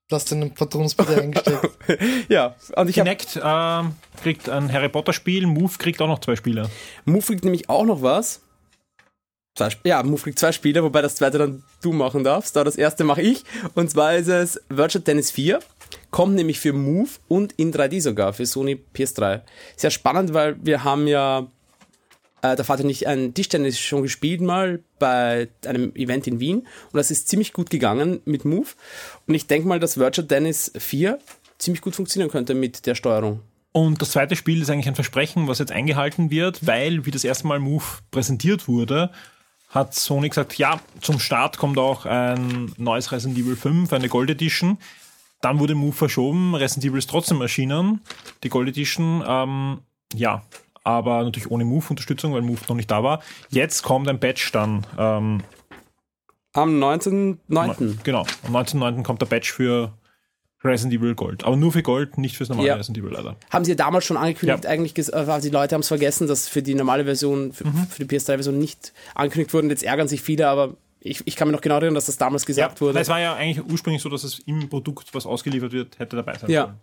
[0.09, 1.69] Du hast den Patronsbitte eingesteckt.
[2.29, 6.19] Ja, und ich habe Kinect äh, kriegt ein Harry Potter Spiel, Move kriegt auch noch
[6.19, 6.69] zwei Spiele.
[7.05, 8.41] Move kriegt nämlich auch noch was.
[9.55, 12.57] Zwei, ja, Move kriegt zwei Spiele, wobei das zweite dann du machen darfst.
[12.57, 13.43] Aber das erste mache ich.
[13.75, 15.59] Und zwar ist es Virtual Tennis 4.
[16.09, 19.41] Kommt nämlich für Move und in 3D sogar, für Sony PS3.
[19.75, 21.47] Sehr spannend, weil wir haben ja
[22.41, 26.59] äh, der Vater nicht ein Tischtennis schon gespielt mal bei einem Event in Wien.
[26.59, 28.67] Und das ist ziemlich gut gegangen mit Move.
[29.27, 31.19] Und ich denke mal, dass Virtual Tennis 4
[31.57, 33.41] ziemlich gut funktionieren könnte mit der Steuerung.
[33.71, 37.23] Und das zweite Spiel ist eigentlich ein Versprechen, was jetzt eingehalten wird, weil, wie das
[37.23, 39.11] erste Mal Move präsentiert wurde,
[39.69, 44.31] hat Sony gesagt, ja, zum Start kommt auch ein neues Resident Evil 5, eine Gold
[44.31, 44.79] Edition.
[45.41, 48.01] Dann wurde Move verschoben, Resident Evil ist trotzdem erschienen,
[48.43, 49.79] die Gold Edition, ähm,
[50.15, 50.43] ja,
[50.89, 53.21] aber natürlich ohne Move-Unterstützung, weil Move noch nicht da war.
[53.49, 55.41] Jetzt kommt ein Patch dann, ähm,
[56.53, 57.97] Am 19.09.
[58.03, 59.03] genau, am 19.09.
[59.03, 59.93] kommt der Patch für
[60.63, 61.43] Resident Evil Gold.
[61.45, 62.75] Aber nur für Gold, nicht fürs normale Ja.
[62.75, 63.35] Resident Evil leider.
[63.49, 64.69] Haben sie ja damals schon angekündigt, Ja.
[64.69, 67.87] eigentlich, äh, die Leute haben es vergessen, dass für die normale Version, für, Mhm.
[67.87, 69.65] für die PS3-Version nicht angekündigt wurde.
[69.65, 72.17] Und jetzt ärgern sich viele, aber ich, ich kann mir noch genau erinnern, dass das
[72.17, 72.99] damals gesagt wurde.
[72.99, 76.37] Es war ja eigentlich ursprünglich so, dass es im Produkt, was ausgeliefert wird, hätte dabei
[76.37, 76.63] sein Ja.
[76.63, 76.75] sollen.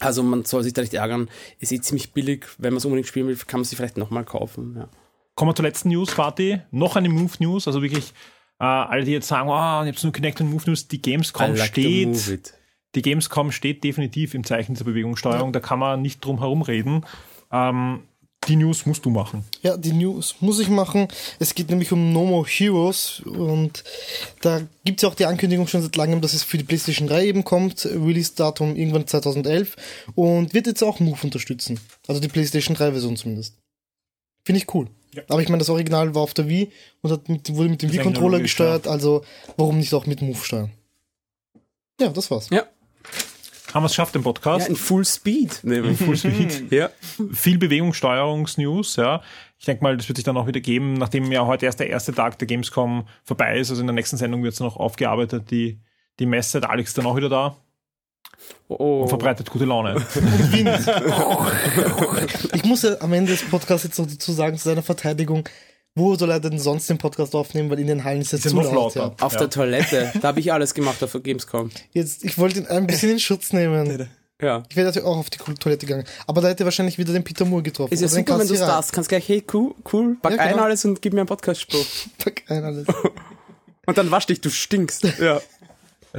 [0.00, 1.28] Also man soll sich da nicht ärgern.
[1.58, 2.46] Ist eh ziemlich billig.
[2.58, 4.74] Wenn man es unbedingt spielen will, kann man sie vielleicht nochmal kaufen.
[4.76, 4.88] Ja.
[5.34, 6.60] Kommen wir zur letzten News, Fatih.
[6.70, 8.12] Noch eine Move News, also wirklich
[8.58, 11.54] äh, alle, die jetzt sagen, oh, ich habe nur Kinect und Move News, die Gamescom
[11.54, 12.54] like steht,
[12.94, 17.04] die Gamescom steht definitiv im Zeichen dieser Bewegungssteuerung, da kann man nicht drum herum reden.
[17.52, 18.04] Ähm,
[18.48, 19.44] die News musst du machen.
[19.62, 21.08] Ja, die News muss ich machen.
[21.38, 23.84] Es geht nämlich um No More Heroes und
[24.40, 27.08] da gibt es ja auch die Ankündigung schon seit langem, dass es für die PlayStation
[27.08, 27.86] 3 eben kommt.
[27.86, 29.76] Release-Datum irgendwann 2011
[30.14, 31.80] und wird jetzt auch Move unterstützen.
[32.06, 33.54] Also die PlayStation 3-Version zumindest.
[34.44, 34.88] Finde ich cool.
[35.28, 36.70] Aber ich meine, das Original war auf der Wii
[37.02, 39.24] und hat mit, wurde mit dem Wii-Controller gesteuert, also
[39.56, 40.70] warum nicht auch mit Move steuern?
[42.00, 42.48] Ja, das war's.
[42.50, 42.66] Ja.
[43.76, 44.70] Haben wir es geschafft im ja, Podcast?
[44.70, 45.60] in Full Speed.
[45.62, 45.98] nämlich.
[45.98, 46.72] Full Speed.
[46.72, 46.88] ja.
[47.32, 49.20] Viel Bewegungssteuerungsnews, ja.
[49.58, 51.90] Ich denke mal, das wird sich dann auch wieder geben, nachdem ja heute erst der
[51.90, 53.68] erste Tag der Gamescom vorbei ist.
[53.68, 55.78] Also in der nächsten Sendung wird es noch aufgearbeitet, die,
[56.18, 56.60] die Messe.
[56.60, 57.58] Der Alex ist dann auch wieder da
[58.68, 59.02] Oh.
[59.02, 59.96] und verbreitet gute Laune.
[62.54, 65.46] Ich muss ja am Ende des Podcasts jetzt noch dazu sagen, zu seiner Verteidigung,
[65.96, 68.54] wo soll er denn sonst den Podcast aufnehmen, weil in den Hallen ist er zu
[68.54, 68.94] laut.
[68.94, 69.12] Ja.
[69.20, 69.38] Auf Ja.
[69.40, 70.12] der Toilette.
[70.20, 71.70] Da habe ich alles gemacht auf der Gamescom.
[71.92, 74.08] Jetzt, ich wollte ihn ein bisschen in Schutz nehmen.
[74.40, 74.62] Ja.
[74.68, 76.04] Ich wäre natürlich auch auf die Toilette gegangen.
[76.26, 77.92] Aber da hätte er wahrscheinlich wieder den Peter Moore getroffen.
[77.94, 78.66] Ist ja super, wenn du Kassierer.
[78.68, 78.92] startst.
[78.92, 80.56] Kannst gleich, hey, cool, cool, pack Ja, genau.
[80.58, 81.86] ein alles und gib mir einen Podcast-Spruch.
[82.22, 82.86] Pack ein alles.
[83.88, 85.04] Und dann wasch dich, du stinkst.
[85.20, 85.40] Ja.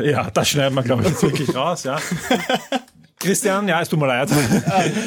[0.01, 1.99] Ja, das schneiden wir, glaube ich, jetzt wirklich raus, ja.
[3.19, 4.29] Christian, ja, es tut mir leid.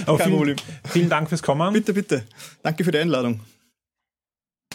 [0.05, 0.57] Aber kein vielen, Problem.
[0.91, 1.73] vielen Dank fürs Kommen.
[1.73, 2.25] Bitte, bitte.
[2.62, 3.41] Danke für die Einladung.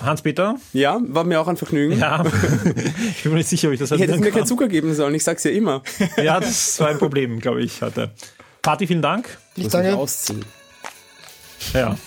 [0.01, 0.55] Hans-Peter?
[0.73, 1.97] Ja, war mir auch ein Vergnügen.
[1.97, 2.23] Ja,
[3.09, 4.45] ich bin mir nicht sicher, ob ich das Ich hätte mir keinen.
[4.45, 5.81] Zucker geben sollen, ich sag's ja immer.
[6.17, 8.11] Ja, das war ein Problem, glaube ich, heute.
[8.61, 9.37] Party, vielen Dank.
[9.55, 9.95] Ich danke.
[9.95, 10.43] ausziehen.
[11.73, 11.97] Ja.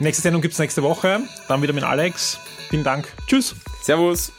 [0.00, 1.20] Nächste Sendung gibt's nächste Woche.
[1.46, 2.38] Dann wieder mit Alex.
[2.68, 3.06] Vielen Dank.
[3.26, 3.54] Tschüss.
[3.82, 4.32] Servus.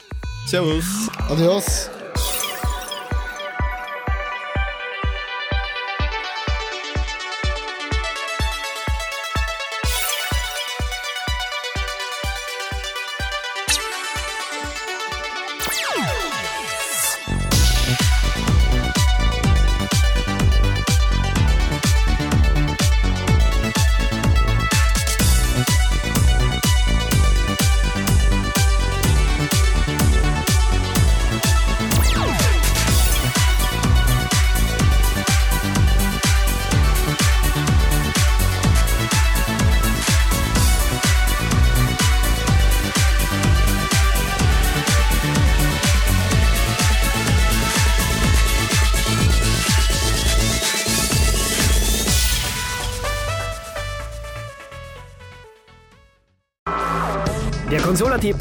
[0.47, 0.83] Servus.
[1.29, 1.89] Adios.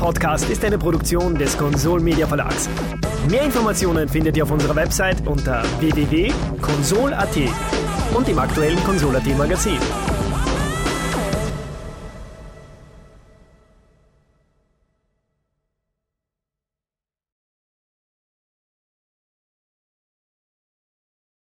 [0.05, 2.69] Podcast ist eine Produktion des Consol Media Verlags.
[3.31, 7.39] Mehr Informationen findet ihr auf unserer Website unter www.consol.at
[8.15, 9.79] und im aktuellen Consol.at Magazin.